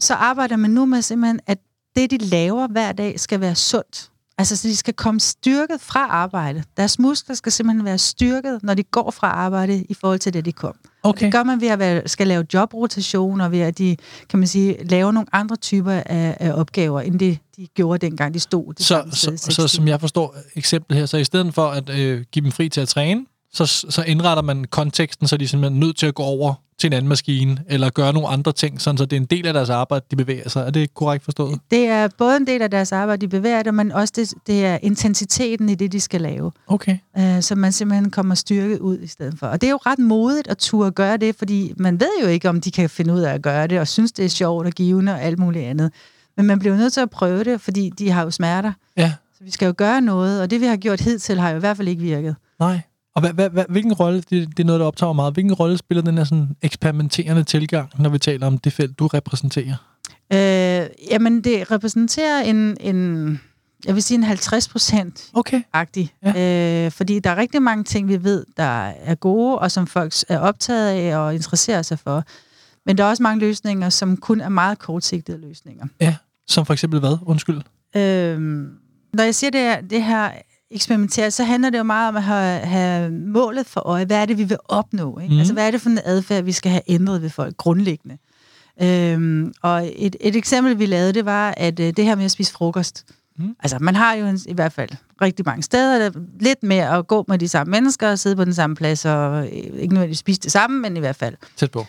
[0.00, 1.58] så arbejder man nu med simpelthen, at
[1.96, 4.10] det, de laver hver dag, skal være sundt.
[4.38, 6.62] Altså, så de skal komme styrket fra arbejde.
[6.76, 10.44] Deres muskler skal simpelthen være styrket, når de går fra arbejde i forhold til det,
[10.44, 10.74] de kom.
[11.02, 11.24] Okay.
[11.24, 13.96] Det gør man ved at være, skal lave jobrotation, og ved at de,
[14.28, 18.34] kan man sige, lave nogle andre typer af, af opgaver, end det, de gjorde dengang,
[18.34, 19.70] de stod det Så, så, så, 60.
[19.70, 22.80] som jeg forstår eksemplet her, så i stedet for at øh, give dem fri til
[22.80, 26.22] at træne, så, så indretter man konteksten, så de er simpelthen nødt til at gå
[26.22, 29.26] over til en anden maskine, eller gøre nogle andre ting, sådan så det er en
[29.26, 30.66] del af deres arbejde, de bevæger sig.
[30.66, 31.60] Er det korrekt forstået?
[31.70, 34.66] Det er både en del af deres arbejde, de bevæger det, men også det, det
[34.66, 36.52] er intensiteten i det, de skal lave.
[36.66, 36.98] Okay.
[37.18, 39.46] Øh, så man simpelthen kommer styrket ud i stedet for.
[39.46, 42.48] Og det er jo ret modigt at turde gøre det, fordi man ved jo ikke,
[42.48, 44.72] om de kan finde ud af at gøre det, og synes, det er sjovt og
[44.72, 45.92] givende og alt muligt andet.
[46.36, 48.72] Men man bliver nødt til at prøve det, fordi de har jo smerter.
[48.96, 51.56] Ja, Så vi skal jo gøre noget, og det vi har gjort hidtil har jo
[51.56, 52.36] i hvert fald ikke virket.
[52.60, 52.80] nej.
[53.14, 55.78] Og hvad, hvad, hvad, hvilken rolle, det, det er noget, der optager meget, hvilken rolle
[55.78, 59.76] spiller den her sådan eksperimenterende tilgang, når vi taler om det felt, du repræsenterer?
[60.32, 63.40] Øh, jamen, det repræsenterer en, en,
[63.84, 65.62] jeg vil sige en 50 procent Okay.
[65.72, 66.12] agtig.
[66.24, 66.84] Ja.
[66.86, 70.12] Øh, fordi der er rigtig mange ting, vi ved, der er gode, og som folk
[70.28, 72.24] er optaget af og interesserer sig for.
[72.86, 75.86] Men der er også mange løsninger, som kun er meget kortsigtede løsninger.
[76.00, 77.16] Ja, som for eksempel hvad?
[77.22, 77.60] Undskyld.
[77.96, 78.40] Øh,
[79.12, 80.30] når jeg siger det det her
[80.74, 84.04] eksperimentere, så handler det jo meget om at have, have målet for øje.
[84.04, 85.18] Hvad er det, vi vil opnå?
[85.18, 85.34] Ikke?
[85.34, 85.38] Mm.
[85.38, 88.18] Altså, hvad er det for en adfærd, vi skal have ændret ved folk grundlæggende?
[88.82, 92.30] Øhm, og et, et eksempel, vi lavede, det var, at øh, det her med at
[92.30, 93.04] spise frokost.
[93.38, 93.56] Mm.
[93.62, 94.90] Altså, man har jo en, i hvert fald
[95.22, 98.36] rigtig mange steder, der er lidt mere at gå med de samme mennesker, og sidde
[98.36, 101.34] på den samme plads, og øh, ikke nødvendigvis spise det samme, men i hvert fald.
[101.56, 101.86] Tæt på.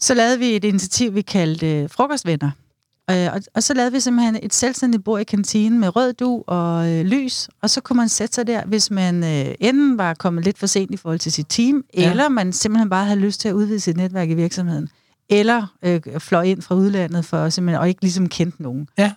[0.00, 2.50] Så lavede vi et initiativ, vi kaldte øh, frokostvenner.
[3.10, 6.44] Øh, og, og så lavede vi simpelthen et selvstændigt bord i kantinen med rød du
[6.46, 10.14] og øh, lys, og så kunne man sætte sig der, hvis man øh, enten var
[10.14, 12.10] kommet lidt for sent i forhold til sit team, Ja.
[12.10, 14.88] eller man simpelthen bare havde lyst til at udvide sit netværk i virksomheden,
[15.30, 18.88] eller øh, fløj ind fra udlandet for simpelthen, og ikke ligesom kendte nogen.
[18.98, 19.12] Ja.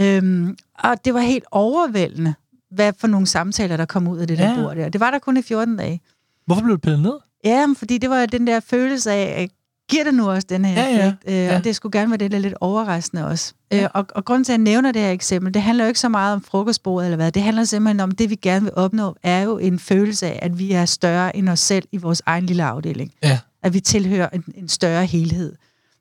[0.00, 2.34] Øhm, og det var helt overvældende,
[2.70, 4.62] hvad for nogle samtaler, der kom ud af det der Ja.
[4.62, 4.88] bord der.
[4.88, 6.00] Det var der kun i 14 dage.
[6.46, 7.12] Hvorfor blev det pillet ned?
[7.44, 9.50] Ja, fordi det var den der følelse af,
[9.92, 10.98] giver det nu også den her Ja, ja.
[10.98, 11.16] effekt?
[11.26, 11.56] Øh, Ja.
[11.56, 13.52] Og det skulle gerne være det der lidt overraskende også.
[13.72, 16.00] Øh, og, og grunden til, at jeg nævner det her eksempel, det handler jo ikke
[16.00, 17.32] så meget om frokostbordet eller hvad.
[17.32, 20.58] Det handler simpelthen om, det vi gerne vil opnå, er jo en følelse af, at
[20.58, 23.12] vi er større end os selv i vores egen lille afdeling.
[23.22, 23.38] Ja.
[23.62, 25.52] At vi tilhører en, en større helhed.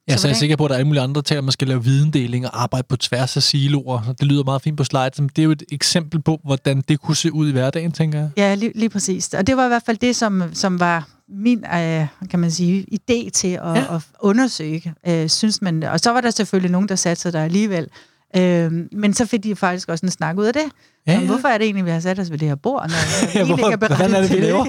[0.08, 1.68] Jeg er så hvordan- sikker på, at der er alle mulige andre, at man skal
[1.68, 4.14] lave videndeling og arbejde på tværs af siloer.
[4.20, 7.02] Det lyder meget fint på slides, men det er jo et eksempel på, hvordan det
[7.02, 8.30] kunne se ud i hverdagen, tænker jeg.
[8.38, 9.34] Ja, lige, lige præcis.
[9.34, 12.86] Og det var i hvert fald det, som, som var min, øh, kan man sige,
[12.94, 13.74] idé til at, Ja.
[13.74, 13.96] ja.
[13.96, 15.84] at undersøge, øh, synes man.
[15.84, 17.88] Og så var der selvfølgelig nogen, der satte sig der alligevel.
[18.38, 20.62] Øh, men så fik de faktisk også en snak ud af det.
[21.08, 21.26] Ja, Ja, ja.
[21.26, 22.82] Hvorfor er det egentlig, vi har sat os ved det her bord?
[22.90, 24.66] Når jeg Ja, egentlig ikke er er det, vi til laver?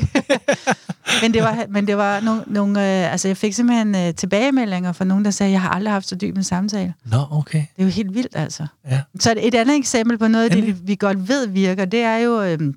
[1.22, 4.92] men det var, men det var nogle, nogle øh, altså jeg fik simpelthen øh, tilbagemeldinger
[4.92, 6.94] fra nogen, der sagde, jeg har aldrig haft så dyb en samtale.
[7.04, 7.58] Nå, okay.
[7.58, 8.66] Det er jo helt vildt, altså.
[8.90, 9.00] Ja.
[9.20, 12.42] Så et andet eksempel på noget det, vi, vi godt ved virker, det er jo...
[12.42, 12.74] Øhm,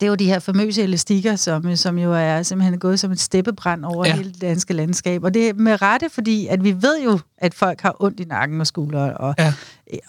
[0.00, 3.20] det er jo de her famøse elastikker, som, som jo er simpelthen gået som et
[3.20, 4.16] steppebrand over Ja.
[4.16, 5.24] hele det danske landskab.
[5.24, 8.24] Og det er med rette, fordi at vi ved jo, at folk har ondt i
[8.24, 9.16] nakken og skuldre.
[9.16, 9.54] Og, Ja.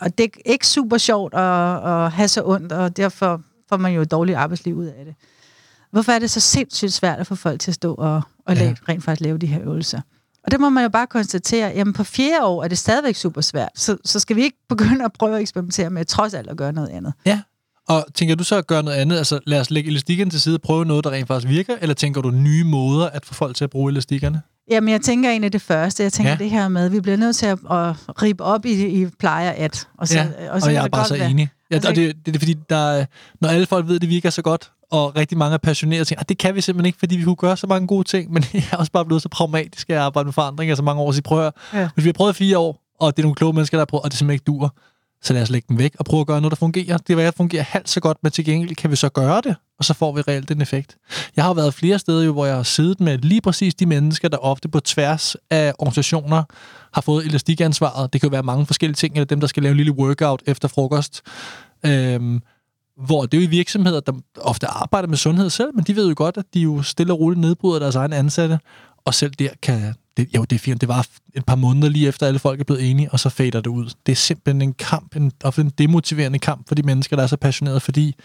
[0.02, 1.41] og det er ikke super sjovt at,
[1.88, 5.15] at have så ondt, og derfor får man jo et dårligt arbejdsliv ud af det.
[5.91, 8.63] Hvorfor er det så sindssygt svært at få folk til at stå og, og Ja.
[8.63, 8.74] ja.
[8.89, 10.02] rent faktisk lave de her øvelser?
[10.43, 13.41] Og det må man jo bare konstatere, jamen på fjerde år er det stadigvæk super
[13.41, 13.69] svært.
[13.76, 16.74] Så, så skal vi ikke begynde at prøve at eksperimentere med trods alt at gøre
[16.74, 17.13] noget andet.
[17.26, 17.41] Ja.
[17.88, 19.17] Og tænker du så at gøre noget andet?
[19.17, 21.76] Altså lad os lægge elastikken til side og prøve noget, der rent faktisk virker?
[21.82, 24.41] Eller tænker du nye måder at få folk til at bruge elastikkerne?
[24.71, 26.04] Jamen, jeg tænker egentlig det første.
[26.04, 26.38] Jeg tænker Ja.
[26.38, 29.50] det her med, at vi bliver nødt til at, at ribe op i, i plejer
[29.52, 29.88] at.
[29.98, 31.50] Og, så, ja, og, så og jeg er bare så enig.
[31.71, 33.06] Ja, Altså, og det, det, er fordi, der, er-
[33.41, 36.08] når alle folk ved, at det virker så godt, og rigtig mange er passionerede og
[36.08, 38.32] tænker, "Ah, det kan vi simpelthen ikke, fordi vi kunne gøre så mange gode ting,
[38.34, 41.02] men jeg er også bare blevet så pragmatisk at arbejde med forandring i så mange
[41.02, 41.89] år, så prøver, Ja.
[41.93, 44.04] hvis vi har prøvet fire år, og det er nogle kloge mennesker, der har prøvet,
[44.04, 44.74] og det simpelthen ikke dur,
[45.23, 46.97] så lad os lægge dem væk og prøve at gøre noget, der fungerer.
[46.97, 49.86] Det vil fungerer halvt så godt, men til gengæld kan vi så gøre det, og
[49.86, 50.97] så får vi reelt den effekt.
[51.36, 54.28] Jeg har været flere steder, jo, hvor jeg har siddet med lige præcis de mennesker,
[54.30, 56.43] der ofte på tværs af organisationer
[56.93, 58.13] har fået elastikansvaret.
[58.13, 60.43] Det kan jo være mange forskellige ting, eller dem, der skal lave en lille workout
[60.45, 61.21] efter frokost.
[61.86, 62.41] Øhm,
[63.06, 66.08] hvor det er jo i virksomheder, der ofte arbejder med sundhed selv, men de ved
[66.08, 68.60] jo godt, at de jo stille og roligt nedbryder deres egne ansatte,
[69.06, 69.94] og selv der kan...
[70.18, 70.82] Det, jo, det er fint.
[70.82, 73.62] Det var et par måneder lige efter, alle folk er blevet enige, og så fader
[73.62, 73.94] det ud.
[74.06, 77.28] Det er simpelthen en kamp, en, ofte en demotiverende kamp for de mennesker, der er
[77.28, 78.15] så passionerede, fordi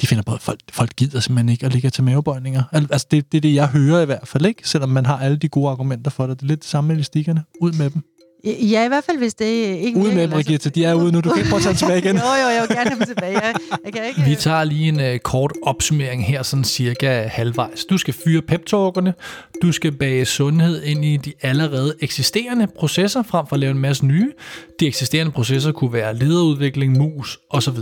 [0.00, 2.62] de finder på, at folk, folk gider simpelthen ikke at ligge til mavebøjninger.
[2.72, 4.68] Altså, det, det er det, jeg hører i hvert fald, ikke?
[4.68, 6.40] Selvom man har alle de gode argumenter for det.
[6.40, 7.44] Det er lidt det samme med elastikkerne.
[7.60, 8.02] Ud med dem.
[8.44, 10.30] Ja, i hvert fald, hvis det ikke Ud med dem.
[10.30, 10.70] Brigitte.
[10.70, 11.20] De er ude nu.
[11.20, 12.16] Du kan ikke prøve at tage dem tilbage igen.
[12.24, 13.32] Jo, jo, jeg vil gerne have dem tilbage.
[13.32, 13.54] Jeg,
[13.84, 14.22] jeg kan ikke...
[14.22, 17.84] Vi tager lige en uh, kort opsummering her, sådan cirka halvvejs.
[17.84, 19.14] Du skal fyre peptalkerne,
[19.62, 23.78] du skal bage sundhed ind i de allerede eksisterende processer, frem for at lave en
[23.78, 24.32] masse nye.
[24.80, 27.78] De eksisterende processer kunne være lederudvikling, mus osv.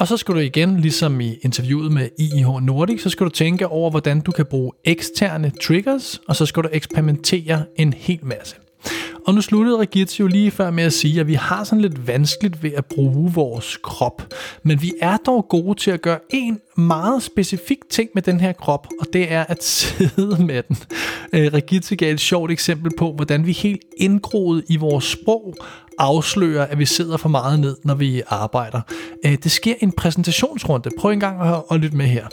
[0.00, 3.68] Og så skal du igen, ligesom i interviewet med IIH Nordic, så skal du tænke
[3.68, 8.56] over, hvordan du kan bruge eksterne triggers, og så skal du eksperimentere en hel masse.
[9.26, 12.06] Og nu sluttede Regitze jo lige før med at sige, at vi har sådan lidt
[12.06, 14.34] vanskeligt ved at bruge vores krop.
[14.62, 18.52] Men vi er dog gode til at gøre en meget specifik ting med den her
[18.52, 20.76] krop, og det er at sidde med den.
[21.32, 25.54] Øh, Regitze gav et sjovt eksempel på, hvordan vi helt indgroet i vores sprog
[25.98, 28.80] afslører, at vi sidder for meget ned, når vi arbejder.
[29.26, 30.90] Øh, det sker i en præsentationsrunde.
[30.98, 32.26] Prøv en gang at, at lytte med her.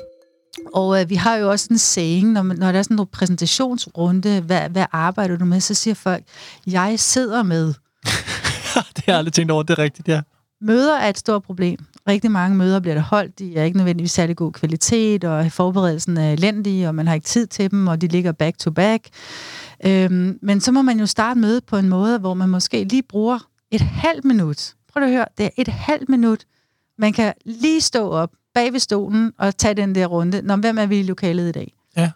[0.73, 4.41] Og øh, vi har jo også en saying, når, når der er sådan en præsentationsrunde,
[4.41, 6.23] hvad, hvad arbejder du med, så siger folk,
[6.67, 7.65] jeg sidder med.
[8.95, 10.21] det har jeg aldrig tænkt over, det er rigtigt, ja.
[10.61, 11.85] Møder er et stort problem.
[12.07, 16.17] Rigtig mange møder bliver der holdt, de er ikke nødvendigvis særlig god kvalitet, og forberedelsen
[16.17, 19.07] er elendig, og man har ikke tid til dem, og de ligger back to back.
[19.85, 23.03] Øhm, men så må man jo starte mødet på en måde, hvor man måske lige
[23.03, 23.39] bruger
[23.71, 24.73] et halvt minut.
[24.93, 26.45] Prøv at høre, det er et halvt minut.
[26.97, 30.41] Man kan lige stå op bag ved stolen og tage den der runde.
[30.41, 31.73] Nå, hvem er vi i lokalet i dag?
[31.97, 32.11] Ja.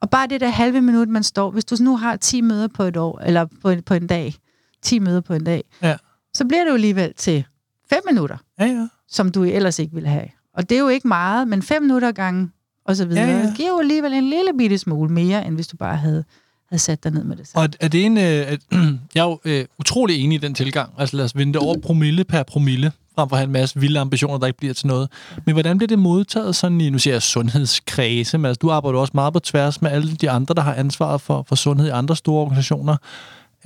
[0.00, 2.82] Og bare det der halve minut, man står, hvis du nu har 10 møder på
[2.82, 4.34] et år, eller på en, på en dag,
[4.82, 5.96] 10 møder på en dag, ja.
[6.34, 7.44] så bliver det jo alligevel til
[7.90, 8.88] 5 minutter, ja, ja.
[9.08, 10.28] som du ellers ikke ville have.
[10.54, 12.50] Og det er jo ikke meget, men 5 minutter gange
[12.84, 13.52] og så videre, ja, ja.
[13.56, 16.24] giver jo alligevel en lille bitte smule mere, end hvis du bare havde
[16.68, 17.68] havde sat dig ned med det samme.
[17.68, 18.18] Og er det en...
[18.18, 18.60] Øh, at,
[19.14, 20.92] jeg er jo øh, utrolig enig i den tilgang.
[20.98, 24.00] Altså lad os vente over promille per promille, frem for at have en masse vilde
[24.00, 25.08] ambitioner, der ikke bliver til noget.
[25.44, 28.98] Men hvordan bliver det modtaget sådan i, nu siger jeg sundhedskredse, men altså, du arbejder
[28.98, 31.90] også meget på tværs med alle de andre, der har ansvaret for, for sundhed i
[31.90, 32.96] andre store organisationer.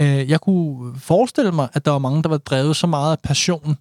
[0.00, 3.18] Øh, jeg kunne forestille mig, at der var mange, der var drevet så meget af
[3.18, 3.76] passion,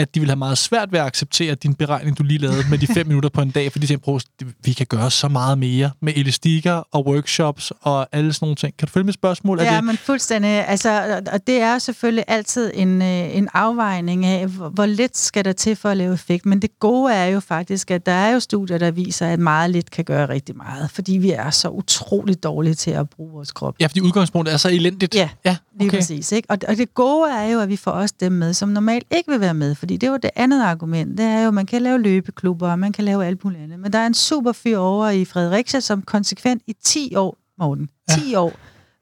[0.00, 2.78] at de vil have meget svært ved at acceptere din beregning, du lige lavede med
[2.78, 4.18] de fem minutter på en dag, fordi de tænker,
[4.64, 8.76] vi kan gøre så meget mere med elastikker og workshops og alle sådan nogle ting.
[8.76, 9.60] Kan du følge mit spørgsmål?
[9.60, 9.84] Ja, er det...
[9.84, 10.50] men fuldstændig.
[10.68, 15.52] Altså, og det er selvfølgelig altid en, øh, en afvejning af, hvor lidt skal der
[15.52, 16.46] til for at lave effekt.
[16.46, 19.70] Men det gode er jo faktisk, at der er jo studier, der viser, at meget
[19.70, 23.52] lidt kan gøre rigtig meget, fordi vi er så utroligt dårlige til at bruge vores
[23.52, 23.74] krop.
[23.80, 25.14] Ja, fordi udgangspunktet er så elendigt.
[25.14, 25.84] Ja, ja okay.
[25.84, 26.32] lige præcis.
[26.32, 26.50] Ikke?
[26.50, 29.30] Og, og det gode er jo, at vi får også dem med, som normalt ikke
[29.30, 31.18] vil være med, fordi det er jo det andet argument.
[31.18, 33.80] Det er jo, at man kan lave løbeklubber, og man kan lave alt muligt andet.
[33.80, 37.88] Men der er en super fyr over i Fredericia, som konsekvent i 10 år, Morten,
[38.10, 38.40] 10 ja.
[38.40, 38.52] år,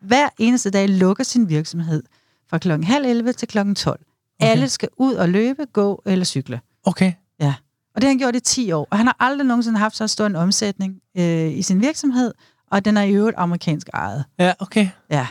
[0.00, 2.02] hver eneste dag lukker sin virksomhed
[2.50, 4.00] fra klokken halv 11 til klokken 12.
[4.40, 4.50] Okay.
[4.50, 6.60] Alle skal ud og løbe, gå eller cykle.
[6.84, 7.12] Okay.
[7.40, 7.54] Ja.
[7.94, 8.88] Og det har han gjort i 10 år.
[8.90, 12.34] Og han har aldrig nogensinde haft så stor en omsætning øh, i sin virksomhed,
[12.70, 14.24] og den er i øvrigt amerikansk ejet.
[14.38, 14.88] Ja, okay.
[15.10, 15.26] Ja.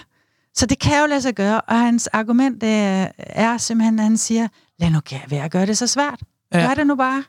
[0.58, 4.18] Så det kan jo lade sig gøre, og hans argument er, er simpelthen, at han
[4.18, 4.48] siger,
[4.80, 6.20] lad nu være at gøre det så svært.
[6.54, 6.68] Ja.
[6.68, 7.24] Gør det nu bare.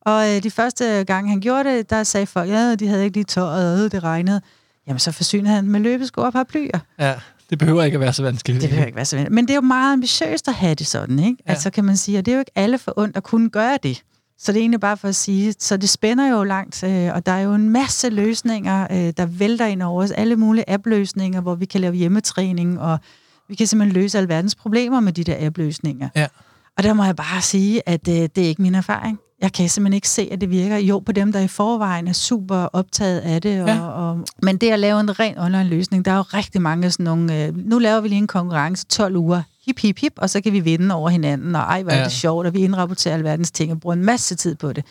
[0.00, 3.16] Og øh, de første gang han gjorde det, der sagde folk, ja, de havde ikke
[3.16, 4.40] lige tøjet, og det regnede.
[4.86, 6.78] Jamen, så forsynede han med løbesko og paraplyer.
[6.98, 7.14] Ja,
[7.50, 8.62] det behøver ikke at være så vanskeligt.
[8.62, 9.34] Det behøver ikke være så vanskeligt.
[9.34, 11.42] Men det er jo meget ambitiøst at have det sådan, ikke?
[11.46, 11.50] Ja.
[11.50, 13.78] Altså kan man sige, og det er jo ikke alle for ondt at kunne gøre
[13.82, 14.02] det.
[14.38, 17.26] Så det er egentlig bare for at sige, så det spænder jo langt, øh, og
[17.26, 20.10] der er jo en masse løsninger, øh, der vælter ind over os.
[20.10, 22.98] Alle mulige app-løsninger, hvor vi kan lave hjemmetræning, og
[23.48, 26.08] vi kan simpelthen løse alverdens problemer med de der app-løsninger.
[26.16, 26.26] Ja.
[26.76, 29.18] Og der må jeg bare sige, at øh, det er ikke min erfaring.
[29.40, 30.76] Jeg kan simpelthen ikke se, at det virker.
[30.76, 33.62] Jo, på dem, der i forvejen er super optaget af det.
[33.62, 33.80] Og, ja.
[33.80, 37.44] og, men det at lave en ren online-løsning, der er jo rigtig mange sådan nogle...
[37.44, 39.42] Øh, nu laver vi lige en konkurrence 12 uger.
[39.66, 41.54] Hip, hip, hip, og så kan vi vinde over hinanden.
[41.54, 42.04] Og ej, hvor er ja.
[42.04, 44.84] det sjovt, og vi indrapporterer alverdens ting og bruger en masse tid på det.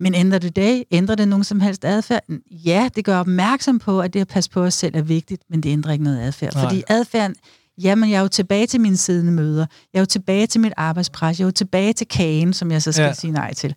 [0.00, 0.86] Men ændrer det dag?
[0.90, 2.22] Ændrer det nogen som helst adfærd?
[2.50, 5.62] Ja, det gør opmærksom på, at det at passe på os selv er vigtigt, men
[5.62, 6.54] det ændrer ikke noget adfærd.
[6.54, 6.64] Nej.
[6.64, 7.34] Fordi adfærden
[7.82, 10.72] jamen jeg er jo tilbage til mine siddende møder, jeg er jo tilbage til mit
[10.76, 13.12] arbejdspres, jeg er jo tilbage til kagen, som jeg så skal ja.
[13.12, 13.74] sige nej til.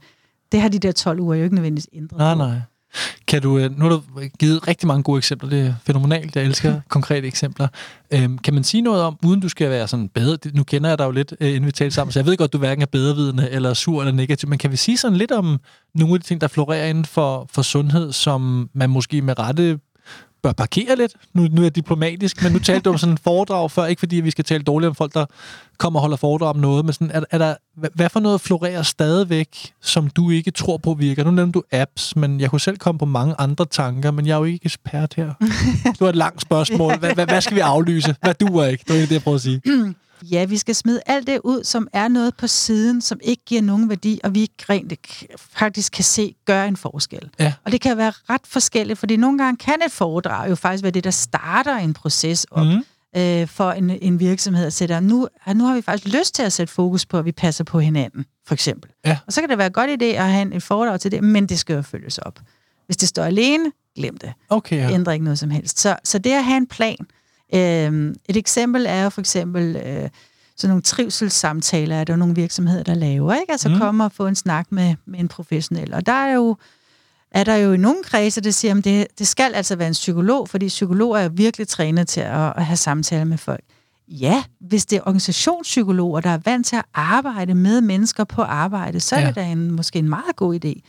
[0.51, 2.61] Det har de der 12 uger jo ikke nødvendigvis ændret Nej, nej.
[3.27, 4.01] Kan du, øh, nu har du
[4.39, 7.67] givet rigtig mange gode eksempler, det er fænomenalt, jeg elsker konkrete eksempler.
[8.13, 10.97] Øhm, kan man sige noget om, uden du skal være sådan bedre, nu kender jeg
[10.97, 12.85] dig jo lidt, øh, inden vi taler sammen, så jeg ved godt, du hverken er
[12.85, 15.59] bedrevidende, eller sur eller negativ, men kan vi sige sådan lidt om
[15.95, 19.79] nogle af de ting, der florerer inden for, for sundhed, som man måske med rette
[20.43, 21.13] bør parkere lidt.
[21.33, 23.99] Nu, nu er jeg diplomatisk, men nu talte du om sådan en foredrag før, ikke
[23.99, 25.25] fordi vi skal tale dårligt om folk, der
[25.77, 27.55] kommer og holder foredrag om noget, men sådan, er, er der,
[27.95, 31.23] hvad for noget florerer stadigvæk, som du ikke tror på virker?
[31.23, 34.33] Nu nævnte du apps, men jeg kunne selv komme på mange andre tanker, men jeg
[34.33, 35.33] er jo ikke ekspert her.
[35.99, 36.97] Du har et langt spørgsmål.
[36.97, 38.15] Hvad, hvad, hvad skal vi aflyse?
[38.21, 38.83] Hvad duer ikke?
[38.87, 39.61] Det er det, jeg prøver at sige.
[40.23, 43.61] Ja, vi skal smide alt det ud, som er noget på siden, som ikke giver
[43.61, 44.93] nogen værdi, og vi ikke rent
[45.37, 47.29] faktisk kan se gør en forskel.
[47.39, 47.53] Ja.
[47.65, 50.91] Og det kan være ret forskelligt, fordi nogle gange kan et foredrag jo faktisk være
[50.91, 52.65] det, der starter en proces op.
[52.65, 52.83] Mm
[53.15, 56.53] øh, for en, en virksomhed at sætte, nu, nu har vi faktisk lyst til at
[56.53, 58.91] sætte fokus på, at vi passer på hinanden, for eksempel.
[59.05, 59.17] Ja.
[59.27, 61.23] Og så kan det være en godt idé at have en, en foredrag til det,
[61.23, 62.39] men det skal jo følges op.
[62.85, 64.33] Hvis det står alene, glem det.
[64.49, 64.91] Okay, ja.
[64.91, 65.79] Ændrer ikke noget som helst.
[65.79, 66.97] Så, så det at have en plan,
[67.53, 70.09] Øh, et eksempel er jo for eksempel øh,
[70.57, 73.51] sådan nogle trivselssamtaler, er der nogle virksomheder, der laver, ikke?
[73.51, 73.77] Altså mm.
[73.77, 75.93] komme og få en snak med, med en professionel.
[75.93, 76.55] Og der er jo
[77.31, 79.93] er der jo i nogle kredse, der siger, at det, det skal altså være en
[79.93, 83.63] psykolog, fordi psykologer er virkelig trænet til at, at have samtaler med folk.
[84.07, 88.99] Ja, hvis det er organisationspsykologer, der er vant til at arbejde med mennesker på arbejde,
[88.99, 89.27] så er Ja.
[89.27, 90.81] det da en, måske en meget god idé.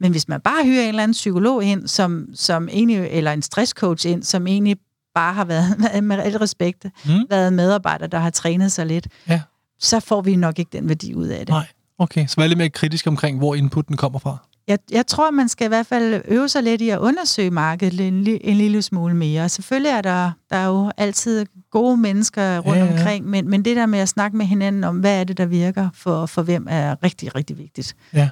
[0.00, 3.42] Men hvis man bare hyrer en eller anden psykolog ind, som, som egentlig, eller en
[3.42, 4.76] stresscoach ind, som egentlig
[5.14, 7.12] bare har været, med al respekt, Mm.
[7.30, 9.40] været medarbejder, der har trænet sig lidt, Ja.
[9.80, 11.48] så får vi nok ikke den værdi ud af det.
[11.48, 11.66] Nej.
[11.98, 14.36] Okay, så vær lidt mere kritisk omkring, hvor inputen kommer fra.
[14.68, 18.00] Jeg, jeg tror, man skal i hvert fald øve sig lidt i at undersøge markedet
[18.00, 19.48] en, en lille smule mere.
[19.48, 22.84] Selvfølgelig er der, der er jo altid gode mennesker rundt ja.
[22.84, 22.92] ja.
[22.92, 25.46] omkring, men, men det der med at snakke med hinanden om, hvad er det, der
[25.46, 27.96] virker for, for hvem, er rigtig, rigtig vigtigt.
[28.14, 28.28] Ja.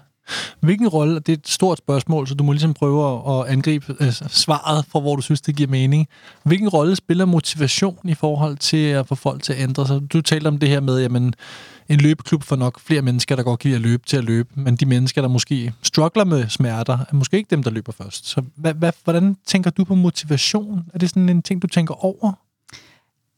[0.61, 3.97] Hvilken rolle, det er et stort spørgsmål, så du må ligesom prøve at- at angribe
[4.01, 6.09] øh, svaret for, hvor du synes, det giver mening.
[6.43, 10.01] Hvilken rolle spiller motivation i forhold til at få folk til at ændre sig?
[10.13, 11.35] Du talte om det her med, jamen,
[11.89, 14.49] en løbeklub får nok flere mennesker, der godt kan lide at løbe til at løbe,
[14.55, 18.27] men de mennesker, der måske struggler med smerter, er måske ikke dem, der løber først.
[18.27, 20.83] Så hvad, hvad, hvordan tænker du på motivation?
[20.95, 22.33] Er det sådan en ting, du tænker over?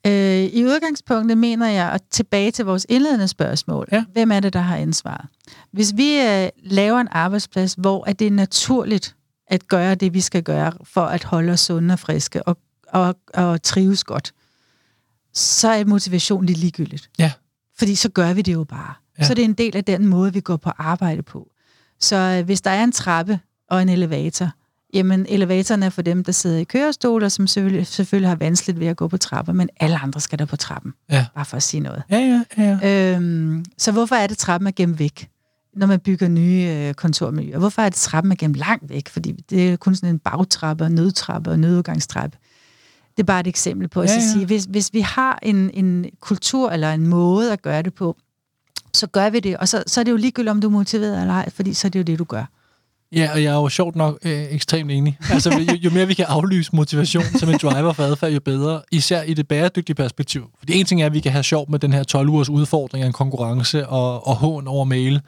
[0.06, 0.12] Øh,
[0.44, 4.04] I udgangspunktet mener jeg, at tilbage til vores indledende spørgsmål, Ja.
[4.12, 5.26] hvem er det, der har ansvaret?
[5.72, 10.20] Hvis vi øh, laver en arbejdsplads, hvor at det er naturligt at gøre det, vi
[10.20, 14.32] skal gøre, for at holde os sunde og friske og, og, og trives godt,
[15.34, 17.10] så er motivation lidt ligegyldigt.
[17.18, 17.32] Ja.
[17.78, 18.94] Fordi så gør vi det jo bare.
[19.18, 19.24] Ja.
[19.24, 21.50] Så det er en del af den måde, vi går på arbejde på.
[22.00, 24.50] Så øh, hvis der er en trappe og en elevator,
[24.92, 28.80] jamen elevatoren er for dem, der sidder i kørestol, og som selvfølgelig, selvfølgelig har vanskeligt
[28.80, 30.92] ved at gå på trapper, men alle andre skal der på trappen.
[31.10, 31.26] Ja.
[31.34, 32.02] Bare for at sige noget.
[32.10, 32.78] Ja, ja, ja.
[32.82, 33.14] ja.
[33.16, 35.28] Øhm, så hvorfor er det, trappen er gemt væk,
[35.76, 37.58] når man bygger nye øh, kontormiljøer?
[37.58, 39.08] Hvorfor er det, trappen er gemt langt væk?
[39.08, 42.36] Fordi det er kun sådan en bagtrappe, og nødtrappe og nødudgangstrappe.
[43.16, 44.32] Det er bare et eksempel på at Ja, ja, ja.
[44.32, 48.16] sige, hvis, hvis vi har en, en kultur eller en måde at gøre det på,
[48.94, 51.20] så gør vi det, og så, så er det jo ligegyldigt, om du er motiveret
[51.20, 52.44] eller ej, fordi så er det jo det, du gør.
[53.12, 55.18] Ja, og jeg er jo sjovt nok øh, ekstremt enig.
[55.32, 58.82] Altså, jo, jo mere vi kan aflyse motivation som en driver for adfærd, jo bedre.
[58.92, 60.50] Især i det bæredygtige perspektiv.
[60.58, 63.02] Fordi en ting er, at vi kan have sjov med den her 12 ugers udfordring
[63.02, 65.20] af en konkurrence og, og hån over mail.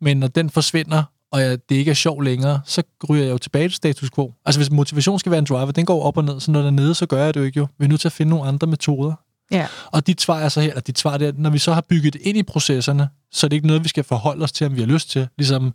[0.00, 3.38] Men når den forsvinder, og jeg, det ikke er sjov længere, så ryger jeg jo
[3.38, 4.32] tilbage til status quo.
[4.46, 6.66] Altså hvis motivation skal være en driver, den går op og ned, så når den
[6.78, 7.66] er nede, så gør jeg det jo ikke jo.
[7.78, 9.12] Vi er nødt til at finde nogle andre metoder.
[9.50, 9.66] Ja.
[9.86, 11.72] Og dit svar er så her, eller dit svar det er, at når vi så
[11.72, 14.52] har bygget det ind i processerne, så er det ikke noget, vi skal forholde os
[14.52, 15.28] til, om vi har lyst til.
[15.38, 15.72] Ligesom,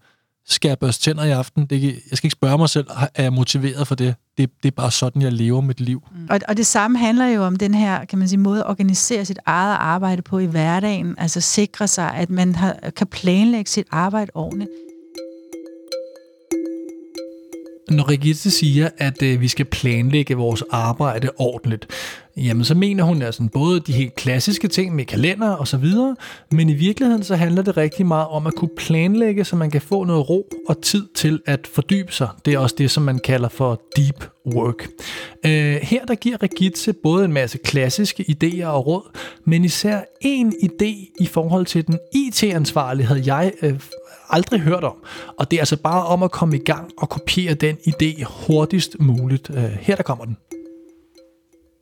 [0.48, 1.66] skal jeg børste tænder i aften?
[1.66, 4.16] Det jeg skal ikke spørge mig selv, er jeg motiveret for det?
[4.38, 4.50] det?
[4.64, 6.04] Det er bare sådan, jeg lever mit liv.
[6.30, 9.26] Og, og det samme handler jo om den her, kan man sige, måde at organisere
[9.26, 11.16] sit eget arbejde på i hverdagen.
[11.18, 14.70] Altså sikre sig, at man har, kan planlægge sit arbejde ordentligt.
[17.90, 21.88] Når Rigitte siger, at øh, vi skal planlægge vores arbejde ordentligt,
[22.38, 26.16] jamen så mener hun altså både de helt klassiske ting med kalender og så videre,
[26.52, 29.82] men i virkeligheden så handler det rigtig meget om at kunne planlægge, så man kan
[29.82, 32.30] få noget ro og tid til at fordybe sig.
[32.46, 34.88] Det er også det, som man kalder for deep work.
[35.46, 40.54] Øh, her der giver Regitze både en masse klassiske idéer og råd, men især en
[40.64, 43.80] idé i forhold til den IT-ansvarlighed, jeg øh,
[44.32, 44.96] aldrig hørt om.
[45.40, 48.96] Og det er altså bare om at komme i gang og kopiere den idé hurtigst
[49.00, 49.50] muligt.
[49.50, 50.38] Øh, her der kommer den.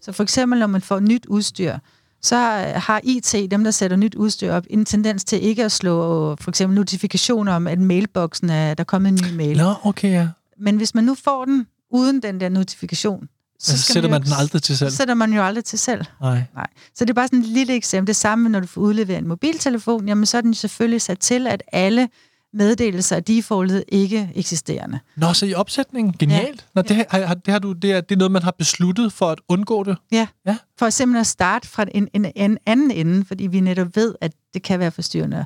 [0.02, 1.78] Så for eksempel, når man får nyt udstyr,
[2.22, 2.36] så
[2.76, 6.52] har IT, dem der sætter nyt udstyr op, en tendens til ikke at slå for
[6.52, 9.58] eksempel notifikationer om, at mailboksen er, der er kommet en ny mail.
[9.58, 10.28] Nå, okay, ja.
[10.60, 13.28] Men hvis man nu får den uden den der notifikation,
[13.60, 14.90] Så, så sætter jo- man den aldrig til selv.
[14.90, 16.06] Så sætter man jo aldrig til selv.
[16.22, 16.44] Nej.
[16.56, 16.68] Nej.
[16.96, 18.08] Så det er bare sådan et lille eksempel.
[18.08, 21.48] Det samme, når du får udleveret en mobiltelefon, jamen så er den selvfølgelig sat til,
[21.48, 22.10] at alle
[22.54, 25.00] meddelelser er defaultet ikke eksisterende.
[25.16, 26.16] Nå, så i opsætningen.
[26.20, 26.66] Genialt.
[26.76, 29.26] Nå, det, har, det, har du, det, er, det er noget, man har besluttet for
[29.26, 29.98] at undgå det.
[30.12, 30.28] Ja.
[30.46, 30.58] Ja.
[30.80, 34.32] For simpelthen at starte fra en, en, en anden ende, fordi vi netop ved, at
[34.54, 35.46] det kan være forstyrrende.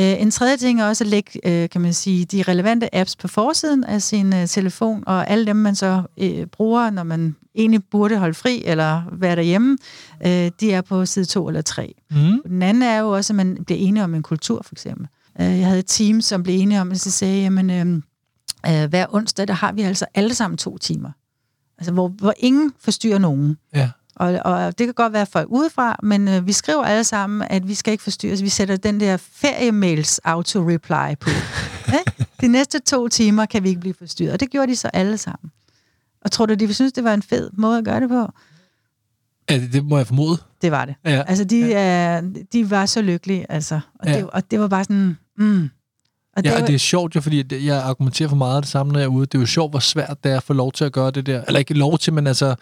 [0.00, 3.16] Øh, en tredje ting er også at lægge, øh, kan man sige, de relevante apps
[3.16, 7.36] på forsiden af sin øh, telefon, og alle dem, man så øh, bruger, når man
[7.54, 9.78] egentlig burde holde fri eller være derhjemme,
[10.26, 11.94] øh, de er på side 2 eller 3.
[12.10, 12.16] Mm.
[12.48, 15.06] Den anden er jo også, at man bliver enige om en kultur, for eksempel.
[15.40, 18.88] Øh, Jeg havde et team, som blev enige om, at så sagde, jamen, øh, øh,
[18.88, 21.10] hver onsdag, der har vi altså alle sammen to timer.
[21.78, 23.56] Altså, hvor, hvor ingen forstyrrer nogen.
[23.74, 23.90] Ja.
[24.16, 27.68] Og, og det kan godt være folk udefra, men øh, vi skriver alle sammen, at
[27.68, 28.42] vi skal ikke forstyrres.
[28.42, 31.30] Vi sætter den der feriemails auto-reply på.
[31.92, 31.98] ja?
[32.40, 34.32] De næste to timer kan vi ikke blive forstyrret.
[34.32, 35.50] Og det gjorde de så alle sammen.
[36.24, 38.28] Og tror du, de synes, det var en fed måde at gøre det på?
[39.50, 40.38] Ja, det, det må jeg formode.
[40.62, 40.94] Det var det.
[41.04, 41.22] Ja.
[41.26, 42.20] Altså, de, ja.
[42.52, 43.80] de var så lykkelige, altså.
[44.00, 44.16] Og, Ja.
[44.16, 45.18] det, og det var bare sådan...
[45.38, 45.70] Mm.
[46.36, 48.62] Og Ja, var, og det er sjovt jo, fordi det- jeg argumenterer for meget af
[48.62, 49.26] det samme, når jeg er ude.
[49.26, 51.26] Det er jo sjovt, hvor svært det er at få lov til at gøre det
[51.26, 51.44] der.
[51.46, 52.54] Eller ikke lov til, men altså,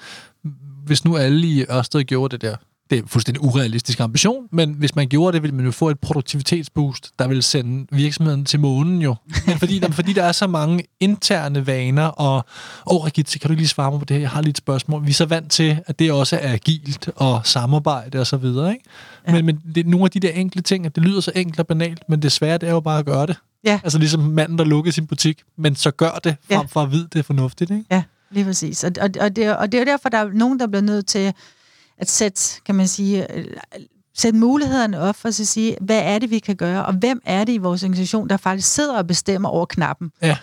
[0.86, 2.56] hvis nu alle i Ørsted gjorde det der,
[2.90, 5.90] det er en fuldstændig urealistisk ambition, men hvis man gjorde det, ville man jo få
[5.90, 9.14] et produktivitetsboost, der vil sende virksomheden til månen jo.
[9.46, 12.44] Men fordi, der, fordi der er så mange interne vaner, og
[12.86, 14.20] åh, oh, kan du lige svare mig på det her?
[14.20, 15.04] Jeg har lige et spørgsmål.
[15.04, 18.72] Vi er så vant til, at det også er agilt og samarbejde og så videre,
[18.72, 18.84] ikke?
[19.28, 19.32] Ja.
[19.32, 21.60] Men, men det er nogle af de der enkle ting, at det lyder så enkelt
[21.60, 23.36] og banalt, men det svære det er jo bare at gøre det.
[23.64, 23.80] Ja.
[23.84, 26.66] Altså ligesom manden, der lukker sin butik, men så gør det, frem ja.
[26.66, 27.84] for at vide, det er fornuftigt, ikke?
[27.90, 28.84] Ja, lige præcis.
[28.84, 31.06] Og, og, og, det, og det er jo derfor, der er nogen, der bliver nødt
[31.06, 31.34] til
[32.02, 33.44] at sætte, kan man sige, øh,
[34.14, 37.44] sætte mulighederne op for at sige, hvad er det, vi kan gøre, og hvem er
[37.44, 40.10] det i vores organisation, der faktisk sidder og bestemmer over knappen?
[40.22, 40.36] Ja.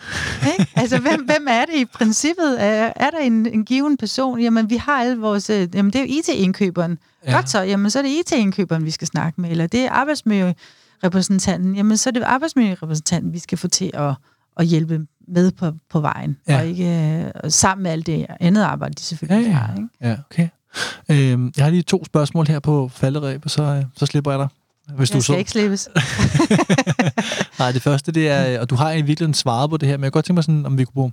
[0.51, 0.71] Ikke?
[0.75, 2.63] Altså, hvem, hvem er det i princippet?
[2.63, 4.39] Er, er der en, en given person?
[4.39, 5.49] Jamen, vi har alle vores...
[5.49, 6.97] Øh, jamen, det er jo IT-indkøberen.
[7.25, 7.35] Ja.
[7.35, 11.75] Godt så, jamen, så er det IT-indkøberen, vi skal snakke med, eller det er arbejdsmiljørepræsentanten.
[11.75, 14.13] Jamen, så er det arbejdsmiljørepræsentanten, vi skal få til at,
[14.57, 16.59] at hjælpe med på, på vejen, ja.
[16.59, 19.57] og ikke uh, sammen med alt det andet arbejde, de selvfølgelig ja, ja.
[19.57, 19.75] har.
[19.75, 19.89] Ikke?
[20.01, 20.47] Ja, okay.
[21.11, 24.47] Øhm, jeg har lige to spørgsmål her på falderæbet, så, øh, så slipper jeg dig.
[24.95, 25.37] Hvis jeg du skal så...
[25.37, 25.89] ikke slippes.
[27.59, 30.03] Nej, det første, det er, og du har i virkeligheden svaret på det her, men
[30.03, 31.11] jeg kan godt tænke mig sådan, om vi kunne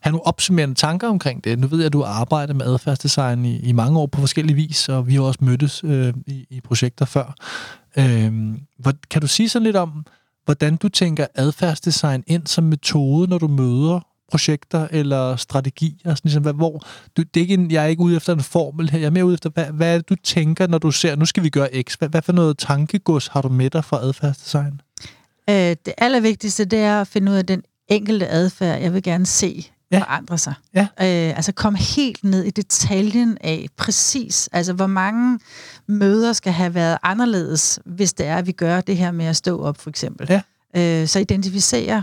[0.00, 1.58] have nogle opsummerende tanker omkring det.
[1.58, 4.88] Nu ved jeg, at du arbejder med adfærdsdesign i, i mange år på forskellige vis,
[4.88, 7.34] og vi har også mødtes øh, i, i projekter før.
[7.96, 10.06] Øhm, hvor, kan du sige sådan lidt om,
[10.44, 14.00] hvordan du tænker adfærdsdesign ind som metode, når du møder
[14.30, 15.98] projekter eller strategier?
[16.04, 18.40] Sådan ligesom, hvad, hvor, du, det er ikke en, jeg er ikke ude efter en
[18.40, 20.90] formel her, jeg er mere ude efter, hvad, hvad er det, du tænker, når du
[20.90, 21.94] ser, nu skal vi gøre X?
[21.94, 24.80] Hvad, hvad for noget tankegods har du med dig fra adfærdsdesign?
[25.50, 29.26] Øh, det allervigtigste, det er at finde ud af den enkelte adfærd, jeg vil gerne
[29.26, 29.98] se ja.
[29.98, 30.54] forandre sig.
[30.74, 30.80] Ja.
[30.80, 35.38] Øh, altså komme helt ned i detaljen af præcis, altså hvor mange
[35.86, 39.36] møder skal have været anderledes, hvis det er, at vi gør det her med at
[39.36, 40.26] stå op, for eksempel.
[40.30, 40.40] Ja.
[40.76, 42.02] Øh, så identificere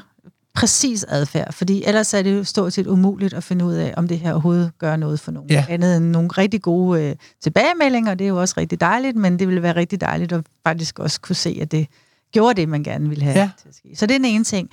[0.56, 4.08] præcis adfærd, fordi ellers er det jo stort set umuligt at finde ud af, om
[4.08, 5.50] det her overhovedet gør noget for nogen.
[5.50, 5.66] Ja.
[5.70, 9.48] Andet end nogle rigtig gode øh, tilbagemeldinger, det er jo også rigtig dejligt, men det
[9.48, 11.88] ville være rigtig dejligt at faktisk også kunne se, at det
[12.32, 13.50] gjorde det, man gerne ville have Ja.
[13.62, 13.90] til at ske.
[13.96, 14.70] Så det er den ene ting.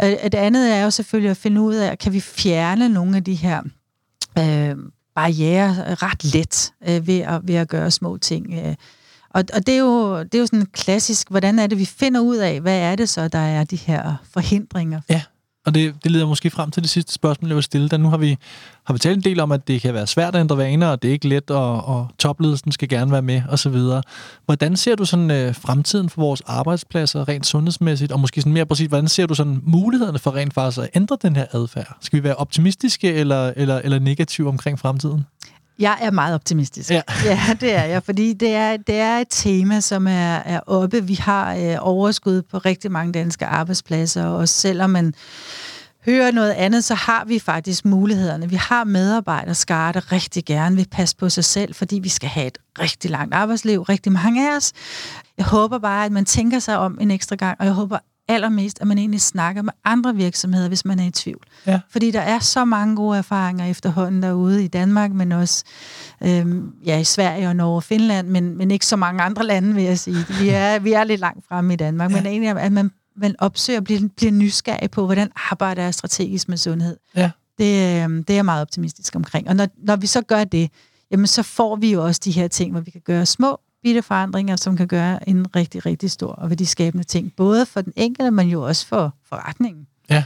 [0.00, 3.24] Øh, det andet er jo selvfølgelig at finde ud af, kan vi fjerne nogle af
[3.24, 3.62] de her
[4.38, 4.76] øh,
[5.14, 8.54] barriere ret let øh, ved, at, ved at gøre små ting.
[8.66, 8.74] Øh.
[9.34, 12.20] Og, og det, er jo, det er jo sådan klassisk, hvordan er det, vi finder
[12.20, 15.00] ud af, hvad er det så, der er de her forhindringer?
[15.10, 15.22] Ja,
[15.66, 18.00] og det, det leder måske frem til det sidste spørgsmål, jeg vil stille dig.
[18.00, 18.36] Nu har vi,
[18.84, 21.02] har vi talt en del om, at det kan være svært at ændre vaner, og
[21.02, 24.02] det er ikke let, og, og topledelsen skal gerne være med, og så videre.
[24.44, 28.66] Hvordan ser du sådan øh, fremtiden for vores arbejdspladser rent sundhedsmæssigt, og måske sådan mere
[28.66, 31.96] præcis, hvordan ser du sådan mulighederne for rent faktisk at ændre den her adfærd?
[32.00, 35.24] Skal vi være optimistiske eller, eller, eller negative omkring fremtiden?
[35.78, 36.90] Jeg er meget optimistisk.
[36.90, 37.02] Ja.
[37.24, 41.04] ja, det er jeg, fordi det er, det er et tema, som er, er oppe.
[41.04, 45.14] Vi har øh, overskud på rigtig mange danske arbejdspladser, og selvom man
[46.04, 48.48] hører noget andet, så har vi faktisk mulighederne.
[48.48, 52.46] Vi har medarbejdere, der rigtig gerne vil passe på sig selv, fordi vi skal have
[52.46, 54.72] et rigtig langt arbejdsliv, rigtig mange af os.
[55.38, 57.98] Jeg håber bare, at man tænker sig om en ekstra gang, og jeg håber
[58.28, 61.42] allermest, at man egentlig snakker med andre virksomheder, hvis man er i tvivl.
[61.66, 61.80] Ja.
[61.90, 65.64] Fordi der er så mange gode erfaringer efterhånden derude i Danmark, men også
[66.22, 69.74] øhm, ja, i Sverige og Norge og Finland, men, men ikke så mange andre lande,
[69.74, 70.26] vil jeg sige.
[70.40, 72.16] Vi er, vi er lidt langt fremme i Danmark, ja.
[72.16, 76.48] men egentlig, at man, man opsøger og bliver, bliver nysgerrig på, hvordan arbejder jeg strategisk
[76.48, 76.96] med sundhed.
[77.16, 77.30] Ja.
[77.58, 79.48] Det, øhm, det er jeg meget optimistisk omkring.
[79.48, 80.70] Og når, når vi så gør det,
[81.10, 84.02] jamen så får vi jo også de her ting, hvor vi kan gøre små bitte
[84.02, 87.32] forandringer, som kan gøre en rigtig, rigtig stor og værdiskabende ting.
[87.36, 89.86] Både for den enkelte, men jo også for forretningen.
[90.10, 90.24] Ja,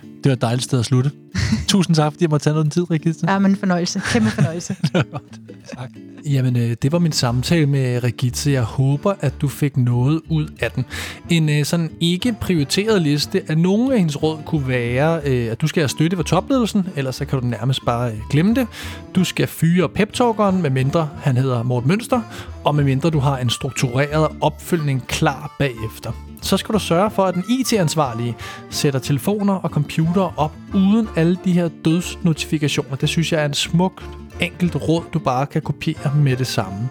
[0.00, 1.10] det var et dejligt sted at slutte.
[1.68, 3.32] Tusind tak, fordi jeg måtte tage noget tid, Regitze.
[3.32, 4.02] Ja, men fornøjelse.
[4.12, 4.76] Kæmpe fornøjelse.
[5.76, 5.90] tak.
[6.24, 8.50] Jamen, øh, det var min samtale med Regitze.
[8.50, 10.84] Jeg håber, at du fik noget ud af den.
[11.30, 15.60] En øh, sådan ikke prioriteret liste af nogle af hendes råd kunne være, øh, at
[15.60, 18.66] du skal have støtte for topledelsen, ellers så kan du nærmest bare glemme det.
[19.14, 22.22] Du skal fyre peptalkeren, med mindre han hedder Morten Mønster,
[22.64, 27.34] og medmindre du har en struktureret opfølgning klar bagefter så skal du sørge for, at
[27.34, 28.36] den IT-ansvarlige
[28.70, 32.96] sætter telefoner og computer op uden alle de her dødsnotifikationer.
[32.96, 34.02] Det synes jeg er en smuk
[34.40, 36.88] enkelt råd, du bare kan kopiere med det samme.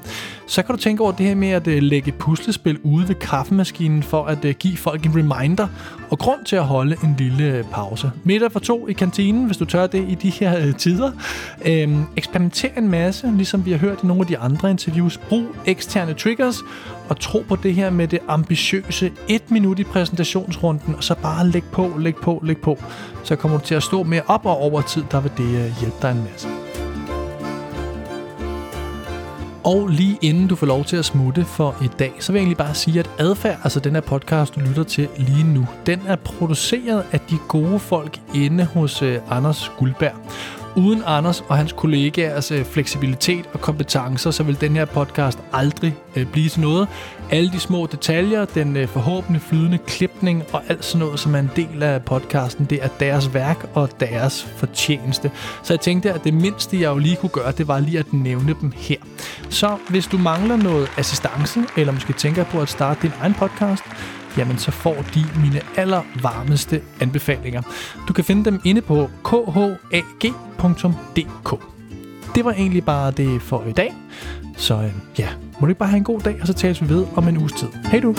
[0.48, 4.04] Så kan du tænke over det her med at øh, lægge puslespil ude ved kaffemaskinen
[4.04, 5.68] for at øh, give folk en reminder
[6.10, 8.12] og grund til at holde en lille øh, pause.
[8.24, 11.12] Middag for to i kantinen, hvis du tør det i de her tider.
[11.66, 15.18] Øhm, eksperimenter en masse, ligesom vi har hørt i nogle af de andre interviews.
[15.18, 16.58] Brug eksterne triggers
[17.10, 21.48] og tro på det her med det ambitiøse et minut i præsentationsrunden, og så bare
[21.48, 22.78] læg på, læg på, læg på.
[23.24, 25.98] Så kommer du til at stå mere op, og over tid, der vil det hjælpe
[26.02, 26.67] dig en masse.
[29.68, 32.44] Og lige inden du får lov til at smutte for i dag, så vil jeg
[32.44, 36.02] egentlig bare sige, at adfærd, altså den her podcast, du lytter til lige nu, den
[36.08, 40.16] er produceret af de gode folk inde hos øh, Anders Guldberg
[40.78, 45.96] uden Anders og hans kollegaers øh, fleksibilitet og kompetencer, så vil den her podcast aldrig
[46.16, 46.88] øh, blive til noget.
[47.32, 51.40] Alle de små detaljer, den øh, forhåbentlig flydende klipning og alt sådan noget, som er
[51.40, 55.32] en del af podcasten, det er deres værk og deres fortjeneste.
[55.64, 58.14] Så jeg tænkte, at det mindste, jeg jo lige kunne gøre, det var lige at
[58.14, 58.98] nævne dem her.
[59.50, 63.84] Så hvis du mangler noget assistance, eller måske tænker på at starte din egen podcast,
[64.38, 67.62] jamen så får de mine allervarmeste anbefalinger.
[68.08, 70.30] Du kan finde dem inde på khag.dk.
[72.36, 73.94] Det var egentlig bare det for i dag.
[74.58, 75.28] Så øh, ja,
[75.60, 77.38] må du ikke bare have en god dag, og så tales vi ved om en
[77.38, 77.68] uges tid.
[77.86, 78.16] Hej du!